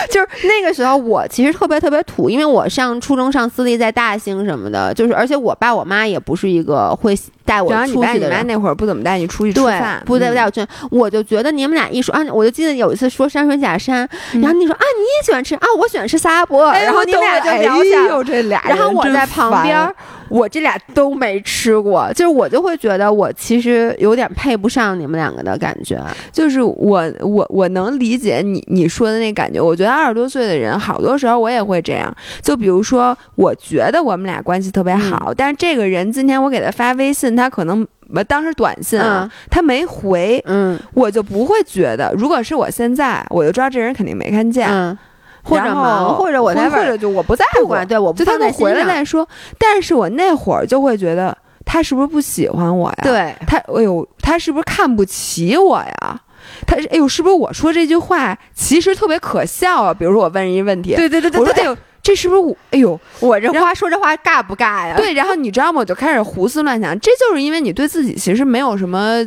[0.09, 7.17] 就是那个时候，我其实特别特别土，因为我上初中上私立，在大兴什么的，就是而且我爸我妈也不是一个会
[7.49, 8.45] 带我出去的人。
[8.45, 10.63] 那会儿不怎么带你出去吃饭，不带带我去。
[10.91, 19.91] 我就觉得你们俩一说啊，我就记得有一次说山水甲山，然后你说啊你也喜欢吃啊，我喜欢吃沙波，然后你们俩就聊起来，这俩然后我在旁边。
[20.29, 25.99] 我这俩都没吃过，就是我就会觉得我其实有点配不上你们两个的感觉。
[26.31, 29.59] 就是我我我能理解你你说的那感觉。
[29.59, 32.15] 我觉得二十多岁的人，好多时候我也会这样。
[32.43, 37.87] 就比如说，我觉得我们俩关系特别好，但是这个人今天我给他发微信，他可能
[38.27, 42.13] 当时短信啊，他没回，嗯，我就不会觉得。
[42.17, 44.97] 如果是我现在，我就知道这人肯定没看见。
[45.41, 49.27] 或者忙，或者我在，或者就我不在乎，对，我就他能回来再说。
[49.57, 51.35] 但是我那会儿就会觉得
[51.65, 52.97] 他是不是不喜欢我呀？
[53.01, 56.21] 对他，哎呦，他是不是看不起我呀？
[56.67, 59.93] 他，哎呦，是不是我说这句话其实特别可笑啊？
[59.93, 61.75] 比如说我问人一问题，对对对对，我说哎呦，
[62.09, 62.57] 这是不是我？
[62.71, 64.95] 哎呦，我这话说这话尬不尬呀？
[64.97, 65.79] 对，然后你知道吗？
[65.81, 69.23] 我就开始胡思乱想，这就是因为你对自己其实没有什么。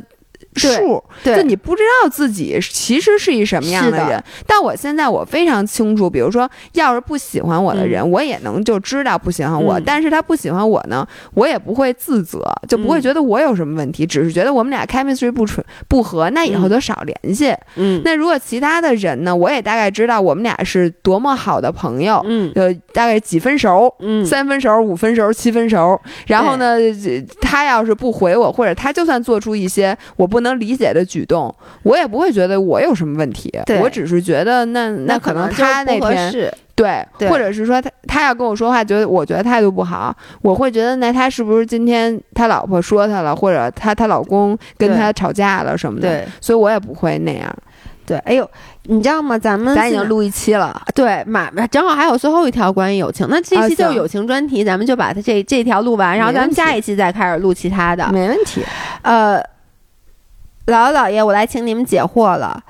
[0.55, 4.23] 数，就你不知道自己其实是一什么样的人。
[4.47, 9.81] 但我现在我非常清楚，比如说，要是不喜欢我的人，我也能就知道不喜欢我。
[9.81, 17.55] 但是他不喜欢我呢，我也不会自责，就不会觉得我有什么问题，只是觉得我们俩 chemistry 不纯不合，那以后就少联系。
[17.77, 22.23] 嗯，那如果其他的人呢，我也大概知道我们俩是多么好的朋友。
[22.27, 23.95] 嗯，呃，大概几分熟？
[24.01, 25.99] 嗯，三分熟、五分熟、七分熟。
[26.27, 26.77] 然后呢，
[27.41, 30.42] 他要是不回我，或者他就算做出一些我不。
[30.43, 33.53] 能理解的举动，我也不会觉得我有什么问题。
[33.81, 46.09] 我只是觉得那那可能他那天对，或者是说他他要跟我说话，觉得我觉得态度不好，我会觉得那他是不是今天他老婆说他了，或者他他老公跟他吵架了什么的？
[46.41, 47.55] 所以我也不会那样。
[48.05, 48.51] 对，哎呦，
[48.85, 49.39] 你知道吗？
[49.39, 58.63] 咱们咱已经录一期了，对，马正好还有最后一条关于友情，那这期就是友情专题，咱们就把它这这条录完，然后咱们下一期再开始录其他的，没问题。
[59.03, 59.41] 呃。
[60.67, 62.63] 姥姥姥爷，我来请你们解惑了。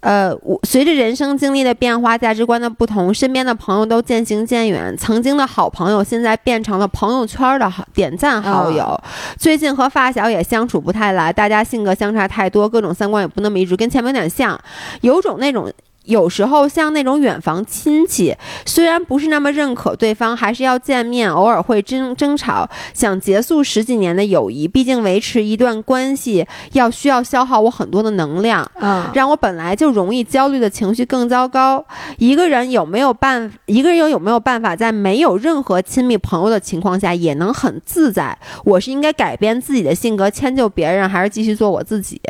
[0.00, 4.96] 呃，我随着人生经历的变化，价值观的不同，身边的朋友都渐行渐远。
[4.96, 9.00] 曾经的好朋友，现在变成了朋友圈的好点赞好友。
[9.38, 14.60] 最近和发小也相处不太来，大家性格相差太多，各种三观也不那么一致，跟前面有点像，
[15.02, 15.72] 有种那种。
[16.04, 18.36] 有时候像那种远房亲戚，
[18.66, 24.66] 虽然不是那么认可对方，还是要见面，偶尔会争争吵，想结束十几年的友谊。
[24.66, 31.84] 毕竟维持一段关系要需要消耗我很多的能量，嗯，让我本来就容易焦虑的情绪更糟糕。
[32.18, 33.52] 一个人有没有办？
[33.66, 38.36] 一个人有有没有办法在没有任何亲密朋友的情况下也能很自在？
[38.64, 42.20] 我是应该改变自己的性格，迁就别人，还是继续做我自己？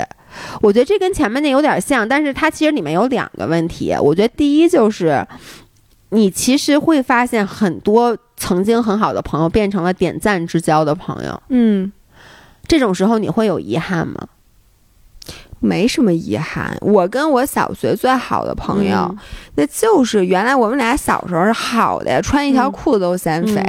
[0.60, 3.94] 我觉得这跟前面那有点像，但是它其实里面有两个问题。
[4.00, 5.26] 我觉得第一就是，
[6.10, 11.42] 你其实会发现很多曾经很好的朋友变成了点赞之交的朋友。
[11.48, 11.92] 嗯，
[12.66, 14.28] 这种时候你会有遗憾吗？
[15.64, 16.76] 没什么遗憾。
[16.80, 19.16] 我跟我小学最好的朋友，
[19.54, 23.62] 那就是原来我们俩小时候是好的呀，穿一条裤子都嫌肥。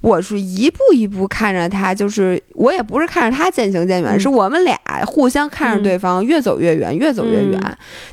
[0.00, 7.60] 我是一步一步看着他，就是我也不是看着他渐行渐远，是我们俩互相看着对方越走越远，越走越远。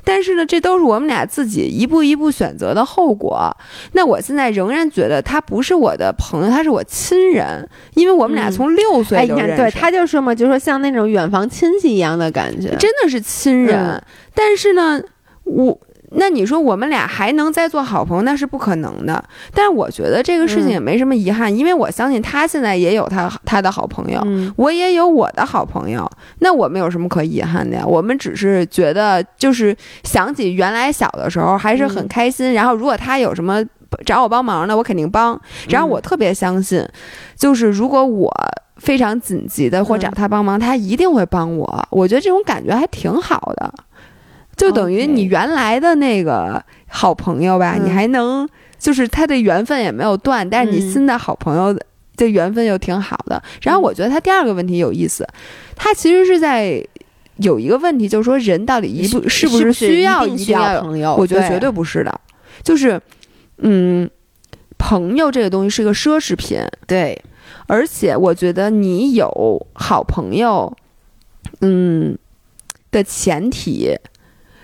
[0.04, 3.56] 但是呢，这都是我们俩自己一步一步选择的后果。
[3.92, 9.58] 那我现在仍然觉得他不是我的朋友，他是我亲人，因为我们俩从六岁就认识。
[9.58, 14.02] 对，他就说嘛，就说像那种远房亲戚一样的感觉，真的是亲人。
[14.34, 15.00] 但是呢，
[15.44, 15.80] 我。
[16.16, 19.24] 那你说我们俩还能再做好朋友，那是不可能的。
[19.54, 24.22] 但是我觉得这个事情也没什么遗憾，因为我相信他现在也有他他的好朋友，
[24.56, 26.10] 我也有我的好朋友。
[26.40, 27.86] 那我们有什么可遗憾的呀？
[27.86, 32.54] 我们只是觉得就是想起原来小的时候还是很开心。
[32.54, 33.64] 然后如果他有什么
[34.06, 35.40] 找我帮忙的，我肯定帮。
[35.70, 36.86] 然后我特别相信，
[37.36, 38.32] 就是如果我
[38.78, 41.88] 非常紧急的或找他帮忙，他一定会帮我。
[41.90, 43.74] 我觉得这种感觉还挺好的。
[44.64, 48.48] 就等于你原来的那个好朋友吧，你还能
[48.80, 51.78] 就是他的缘分也没有断，但是你新的好朋友
[52.16, 53.44] 的缘分又挺好的。
[53.62, 55.28] 然后我觉得他第二个问题有意思，
[55.76, 56.82] 他其实是在
[57.38, 61.14] 有一个问题，就是说人到底一不是不是需要一定要朋友？
[61.16, 62.22] 我觉得绝对不是的，
[62.64, 63.02] 就是
[63.58, 64.10] 嗯，
[64.78, 67.22] 朋友这个东西是个奢侈品，对，
[67.68, 70.74] 而且我觉得你有好朋友，
[71.60, 72.18] 嗯
[72.92, 73.98] 的前提。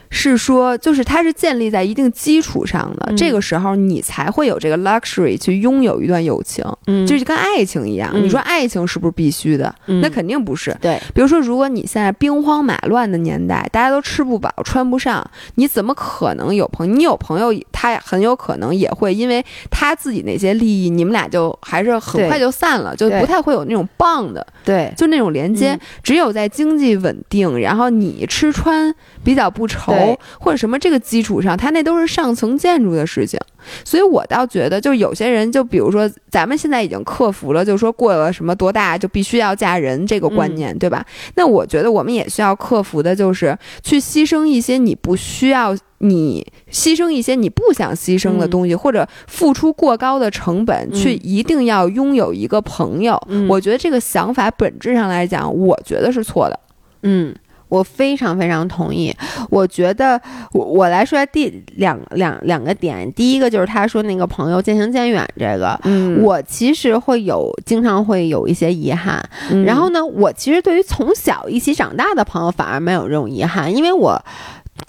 [0.10, 8.12] 是说，就是它是建立在一定基础上的，这个时候你才会有这个 luxury 去拥有一段友情，嗯，就是跟爱情一样。
[8.16, 9.74] 你说爱情是不是必须的？
[9.86, 10.76] 那肯定不是。
[10.82, 16.93] 对，比如说，如果你现在兵荒马乱的年代，大家都吃不饱穿不上，你怎么可能有朋友？
[16.95, 25.80] 你有朋友，他很有可能也会因为他自己那些利益，你们俩就还是很快就散了，就不太会有那种棒的，对，就那种连接。
[26.01, 28.93] 只有在经济稳定，然后你吃穿
[29.24, 29.94] 比较不愁。
[30.40, 33.40] 或者什么这个基础上，他那都是上层建筑的事情，
[33.84, 41.06] 所以我倒觉得，就有些人，就比如说咱们现在已经克服了，就是说过了什么多大就必须要嫁人这个观念，对吧？
[41.36, 53.22] 那我觉得我们也需要克服的，就是去牺牲一些你不需要，你牺牲一些你不想牺牲的东西，或者付出过高的成本，去一定要拥有一个朋友。
[53.48, 56.60] 我觉得这个想法本质上来讲，我觉得是错的。
[57.04, 57.36] 嗯。
[57.70, 59.16] 我非常非常同意，
[59.50, 60.20] 我觉得
[60.52, 69.24] 我我来说第两两两个点，第一个就是他说那个朋友渐行渐远这个，嗯，我其实会有经常会有一些遗憾，
[69.66, 74.20] 然后呢，我其实对于从小一起长大的朋友反而没有这种遗憾，因为我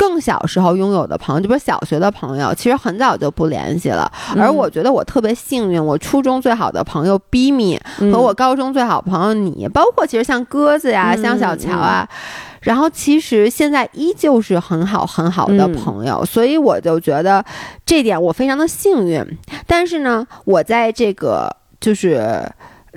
[0.00, 7.78] 更小时候拥有的朋友，就比如小学的朋友，其实很早就不联系了，而我觉得我特别幸运，我初中最好的朋友 Bimi
[8.10, 12.08] 和我高中最好朋友你，包括其实像鸽子呀，像小乔啊。
[12.62, 17.44] 然后其实现在依旧是很好很好的朋友，所以我就觉得
[17.84, 19.22] 这点我非常的幸运。
[19.66, 22.42] 但是呢，我在这个就是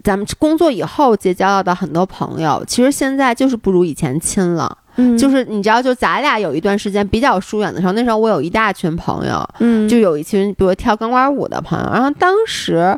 [0.05, 4.77] 咱们工作以后结交到的很多朋友，其实现在就是不如以前亲了。
[4.95, 11.89] 嗯，就是你知道，就咱俩有一段时间比较疏远的时候，那时候我有一大群朋友，嗯，就有一群比如跳钢管舞的朋友。
[11.91, 12.97] 然后当时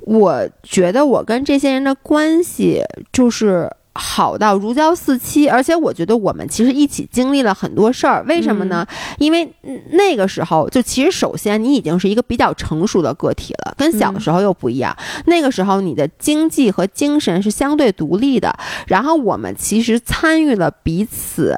[0.00, 3.70] 我觉得我跟这些人的关系就是。
[3.94, 8.24] 好到如胶似漆，而且我觉得我们其实一起经历了很多事儿。
[8.26, 8.84] 为什么呢？
[9.18, 9.48] 因为
[9.92, 14.96] 那个时候就其实首先你已经是一个比较成熟的个体了，跟小时候又不一样。
[15.26, 18.52] 那个时候你的经济和精神是相对独立的。
[18.88, 21.56] 然后我们其实参与了彼此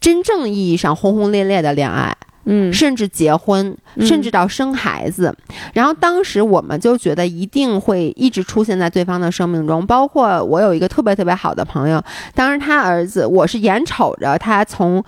[0.00, 2.16] 真正意义上轰轰烈烈的恋爱。
[2.46, 5.32] 嗯，甚至结婚，甚至到生孩子，
[5.74, 9.86] 然后当时我们就觉得一定会一直出现在对方的生命中。
[9.86, 12.02] 包括我有一个特别特别好的朋友，
[12.34, 15.04] 当时他儿子，我是眼瞅着他从。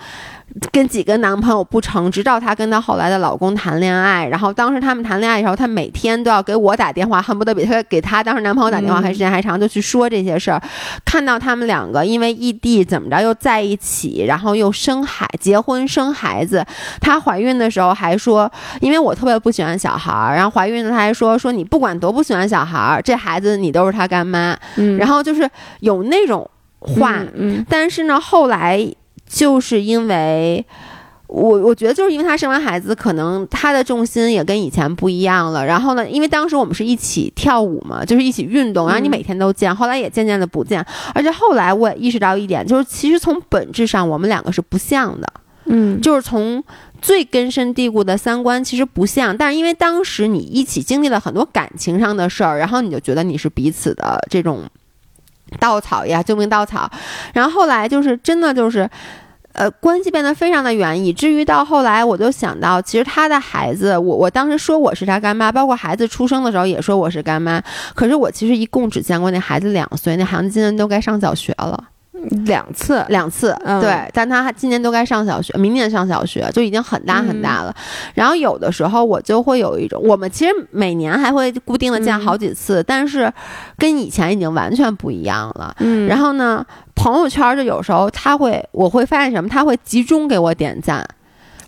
[0.73, 10.61] 跟几个男朋友不成，直到她跟她后来的老公谈恋爱，然后当时他们谈恋爱的时候，她每天都要给我打电话，恨不得比她给她当时男朋友打电话还时间还长，就去说这些事儿。
[11.05, 16.65] 看到他们两个因为异地怎么着又在一起，然后又生孩结婚生孩子。
[17.01, 24.57] 她怀孕的时候还说，因为我特别不喜欢小孩儿，然后怀孕了她还说说你不管多不喜欢小孩儿，这孩子你都是他干妈。
[24.77, 25.49] 嗯，然后就是
[25.81, 28.91] 有那种话，嗯，但是呢后来。
[29.29, 30.65] 就是因为，
[31.27, 35.65] 我我觉得就是因为他生完孩子，可能他的重心也跟以前不一样了。
[35.67, 40.83] 然后呢，因为当时我们是一起跳舞嘛，就是一起运动，然后你每天都见，后来也渐渐的不见。
[41.15, 45.31] 而且后来我也意识到一点，就是其实从本质上我们两个是不像的，
[45.67, 46.65] 嗯，就是从
[47.03, 49.37] 最根深蒂固的三观其实不像。
[49.37, 54.63] 但是因为当时你一起经历了很多感情上的事儿，然后你就觉得你是彼此的这种。
[55.59, 56.91] 稻草呀，救命稻草。
[57.33, 58.89] 然后后来就是真的就是，
[59.53, 67.63] 呃，关系变得非常的远，以至于到后来，我就想到，其实他的孩子，我我当时说我是他干妈，包括孩子出生的时候也说我是干妈，
[67.95, 71.85] 可是我其实一共只见过那孩子两岁，那孩子今年都该上小学了。
[72.47, 77.75] 两次，两次，对，但他今年都该上小学，明年上小学就已经很大很大了。
[78.15, 83.33] 然后有的时候我就会有一种，我们其实每年还会固定的见好几次，但是
[83.77, 85.75] 跟以前已经完全不一样了。
[85.81, 86.65] 嗯，然后呢，
[86.95, 91.07] 朋友圈就有时候他会，我会发现什么，他会集中给我点赞。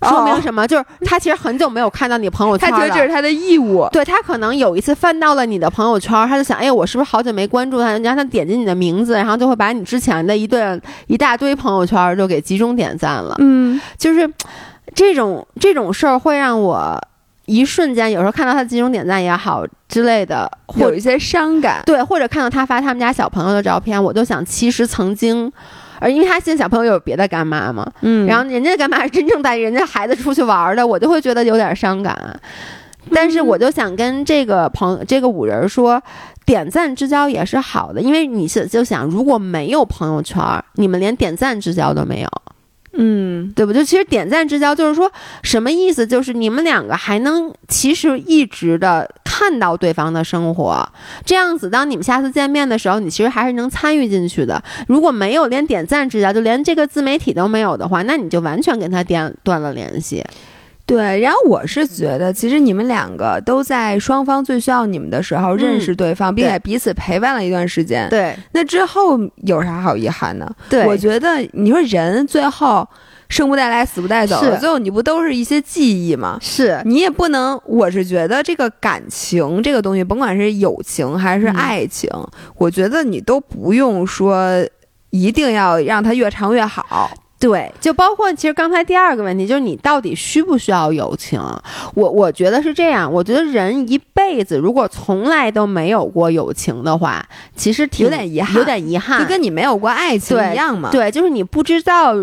[0.01, 0.67] 说明什么？
[0.67, 2.77] 就是他其实很久没有看到你朋友圈了。
[2.77, 3.87] 他觉得这是他的义务。
[3.91, 7.97] 对他可能有一次翻到了你的朋友圈，他就想：哎，我是不是好久没关注他？
[7.99, 13.35] 让他点击你的名字，然后就会把你之前的一段一大堆朋友圈就给集中点赞了。
[13.39, 14.27] 嗯，就是
[14.95, 16.99] 这种这种事儿会让我
[17.45, 21.83] 一瞬间有时候看到他集中点赞也好之类的，有一些伤感。
[21.85, 25.51] 对，或者看到他发他们家小朋友的照片，我就想，其实曾经。
[26.01, 32.41] 而因为他现在小朋友有别的干妈嘛，嗯，然后人家的干妈是真正带人家孩子出去玩的，我就会觉得有点伤感。
[33.13, 36.01] 但是我就想跟这个朋这个五人说，
[36.45, 40.41] 点赞之交也是好的，因为你是就想如果没有朋友圈，
[40.73, 42.29] 你们连点赞之交都没有。
[43.03, 43.73] 嗯，对不？
[43.73, 46.05] 就其实点赞之交就是说什么意思？
[46.05, 50.87] 就是你们两个还能其实一直的看到对方的生活，
[51.25, 54.63] 这样子，当你们下次见面的时候，你其实还是能参与进去的。
[54.87, 60.23] 如果没有连点赞之交，就连这个自媒体都没有的话，那你就完全跟他断断了联系。
[60.91, 68.09] 对，然后我是觉得，其实你们两个都在双方最需要你们的时候认识对方，并且彼此陪伴了一段时间。
[68.09, 70.53] 对，那之后有啥好遗憾呢？
[70.69, 72.85] 对，我觉得你说人最后
[73.29, 76.37] 生不带来，死不带走，最后你不都是一些记忆吗？
[76.41, 82.09] 是你也不能，我是觉得这个感情这个东西，甭管是友情还是爱情，
[82.57, 84.45] 我觉得你都不用说
[85.11, 87.09] 一定要让它越长越好。
[87.41, 91.41] 对，就包括其实刚才第二个问题，就是你到底需不需要友情？
[91.95, 100.91] 我我觉得是这样，我觉得人一辈子如果从来都没有过友情的话，其实挺有点遗憾，有点遗憾，就跟你没有过爱情一样嘛。
[100.91, 102.13] 对，就是你不知道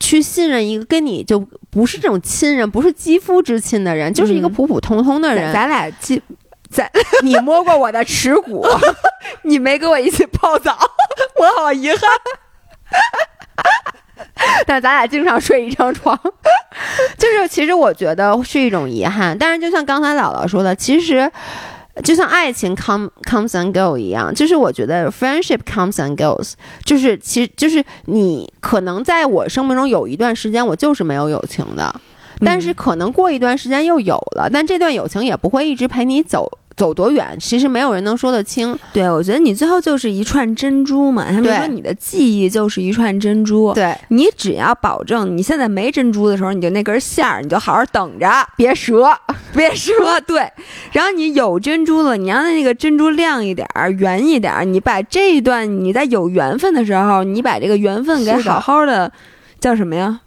[0.00, 1.38] 去信任一个跟你就
[1.70, 5.52] 不是这种亲人，不是肌肤之亲的人，就是一个普普通通的人。
[5.52, 6.20] 咱俩记，
[6.68, 6.90] 咱
[7.22, 8.66] 你摸过我的耻骨，
[9.42, 10.76] 你没跟我一起泡澡，
[11.38, 12.00] 我好遗憾。
[14.66, 16.18] 但咱俩经常睡一张床，
[17.18, 19.36] 就是其实我觉得是一种遗憾。
[19.36, 21.30] 但是就像刚才姥姥说的，其实
[22.04, 26.52] 就像爱情 come comes and go 一样，就是我觉得 friendship comes and goes，
[26.84, 31.94] 就是其实就是你可能在我生命中有一段时间我就是没有友情的，
[32.44, 36.58] 但是可能过一段时间又有了，但这段友情也不会一直陪你走。
[36.78, 38.78] 走多远，其实没有人能说得清。
[38.92, 41.26] 对，我觉得你最后就是一串珍珠嘛。
[41.26, 43.74] 他们说你的记忆就是一串珍珠。
[43.74, 48.26] 对，你只要保证你现在没珍珠的时候，你就那根线儿，你就好好等着，
[48.56, 49.10] 别折，
[49.52, 50.20] 别折。
[50.24, 50.48] 对，
[50.92, 54.64] 然后你有珍珠了，你让那个珍珠亮一点儿、圆一点儿。
[54.64, 59.10] 你把这一段你在有缘分的时候，你把这个缘分给好好的，
[59.58, 60.20] 叫什么呀？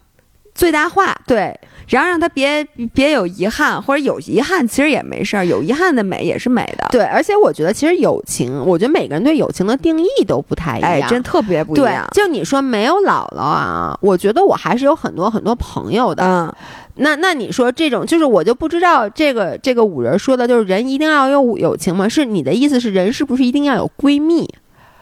[0.54, 1.16] 最大化。
[1.26, 1.58] 对。
[1.92, 2.64] 然后让他别
[2.94, 6.88] 别有遗憾，或者有遗憾其实也没事儿，有遗憾的美也是美的。
[6.90, 12.08] 对，而且我觉得其实友情，我觉得每个人对友情的定义都不太一样，真特别不一样。
[12.12, 16.24] 就你说没有姥姥啊，我觉得我还是有很多很多朋友的。
[16.24, 16.54] 嗯，
[16.94, 22.08] 那那你说这种，就是我就不知道这个这个五人说的就是人一定要有友情吗？
[22.08, 24.48] 是你的意思是人是不是一定要有闺蜜？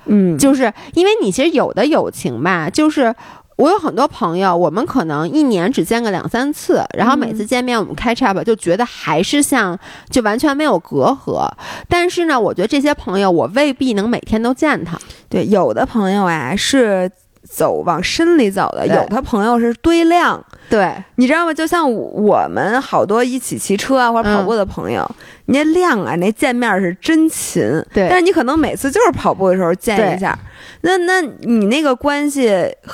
[0.06, 3.14] 嗯，就是因为你其实有的友情吧，就是。
[3.60, 11.46] 我有很多朋友，我们可能一年只见个两三次，然后每次见面我们开 chat 就觉得还是像就完全没有隔阂。
[11.86, 14.98] 但是呢，我觉得这些朋友我未必能每天都见他。
[15.28, 17.10] 对，有的朋友啊是
[17.50, 20.42] 走往深里走的，有的朋友是堆量。
[20.68, 21.52] 对，你知道吗？
[21.52, 25.08] 就像我们好多一起骑车啊或者跑步的朋友，
[25.46, 27.62] 那量啊，那见面是真勤。
[27.92, 30.38] 对，但是你可能每次就是跑步的时候见一下。
[30.82, 32.50] 那那你那个关系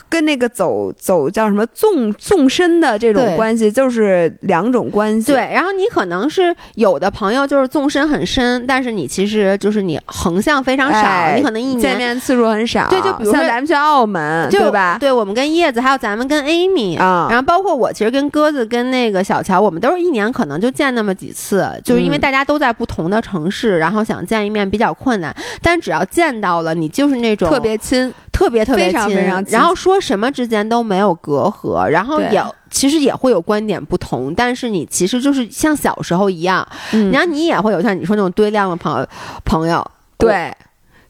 [0.08, 5.32] 跟那个走走叫什么纵纵深的这种关系就是两种关系。
[5.32, 12.88] 对，然后你可能是有的朋友就是纵深很深，但是你其实就是你横向非常少，你可能一年见面次数很少。
[12.88, 14.98] 对，就比如像咱们去澳门，对吧？
[14.98, 27.76] 对，我们跟叶子还有咱们跟 Amy 啊，然后包括我，其实跟鸽子跟那个小乔，我们都是一年可能就见那么几次，就是因为大家都在不同的城市，然后想见一面比较困难，但只要见到了，你就是那种特别。
[27.76, 29.14] 亲，特别特别亲，
[29.48, 36.66] 然后说什么之间都没有隔阂，然后也其实也会有观点不同，但是你其实就是像小时候一样，
[37.12, 39.06] 然后你也会有像你说那种堆量的朋友
[39.44, 39.86] 朋友，
[40.16, 40.52] 对。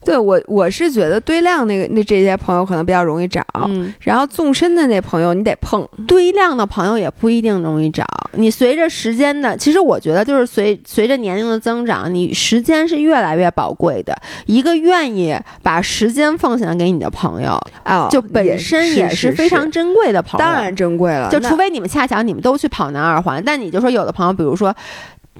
[0.07, 8.05] 对我，我是觉得堆量那个那这些朋友可能比较容易找，嗯，然后纵深的那朋友你得碰，堆量的朋友也不一定容易找。
[8.31, 14.15] 你随着时间的，其实我觉得就是随随着年龄的增长，你时间是越来越宝贵的。
[14.45, 21.29] 一个愿意把时间奉献给你的朋友啊，就本身也是非常珍贵的朋友，当然珍贵了。
[21.29, 24.73] 就除非你们恰巧你们都去跑南二环，但你就说有的朋友，比如说。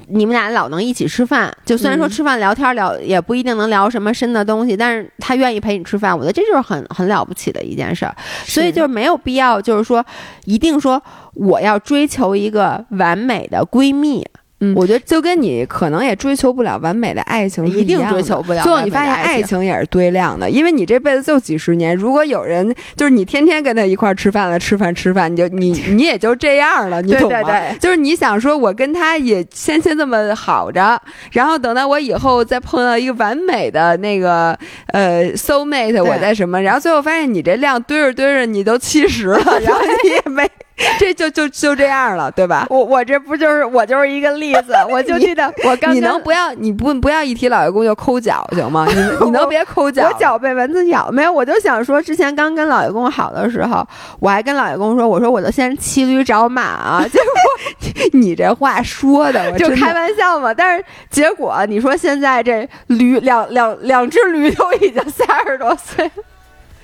[0.07, 8.15] 你们俩老能一起吃饭，就虽然说吃饭聊天聊也不一定能聊什么深的东西，但是他愿意陪你吃饭，我觉得这就是很很了不起的一件事儿。
[8.45, 10.05] 所以就是没有必要，就是说
[10.45, 11.01] 一定说
[11.33, 14.25] 我要追求一个完美的闺蜜。
[14.59, 18.63] 嗯，我觉得就跟你可能也追求不了完美的爱情一定追求不了。
[18.63, 27.49] 最后你发现爱情也是堆量的，因为你这辈子就几十年，如果有人就是你天天跟他一块儿吃饭了，吃饭吃饭，你就你 你也就这样了，你懂吗？
[27.79, 30.99] 就是你想说，我跟他也先先这么好着，
[31.31, 40.49] 然后等到我以后再碰到一个完美的那个呃 soul mate，我再什么，然后最后发现你这量堆着堆着，你都七十了， 然后你也没。
[40.99, 42.67] 这就就就这样了，对吧？
[42.69, 48.85] 我我这不就是我就是一个例子，我就记得我刚你能不要你不不要一提老爷公就抠脚行吗？
[48.87, 50.07] 你 你能别抠脚？
[50.07, 51.31] 我脚被蚊子咬没有？
[51.31, 53.85] 我就想说，之前刚跟老爷公好的时候，
[54.19, 57.05] 我还跟老爷公说，我说我就先骑驴找马啊。
[57.09, 60.53] 结果你这话说的就开玩笑嘛。
[60.53, 66.11] 但是结果你说现在这驴两两两只驴都已经三十多岁了。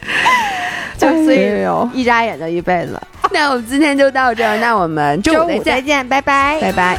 [0.97, 2.99] 就所以，一眨眼就一辈子。
[3.32, 6.97] 那我们今天就到这儿，那我们周五再见，拜拜，拜拜。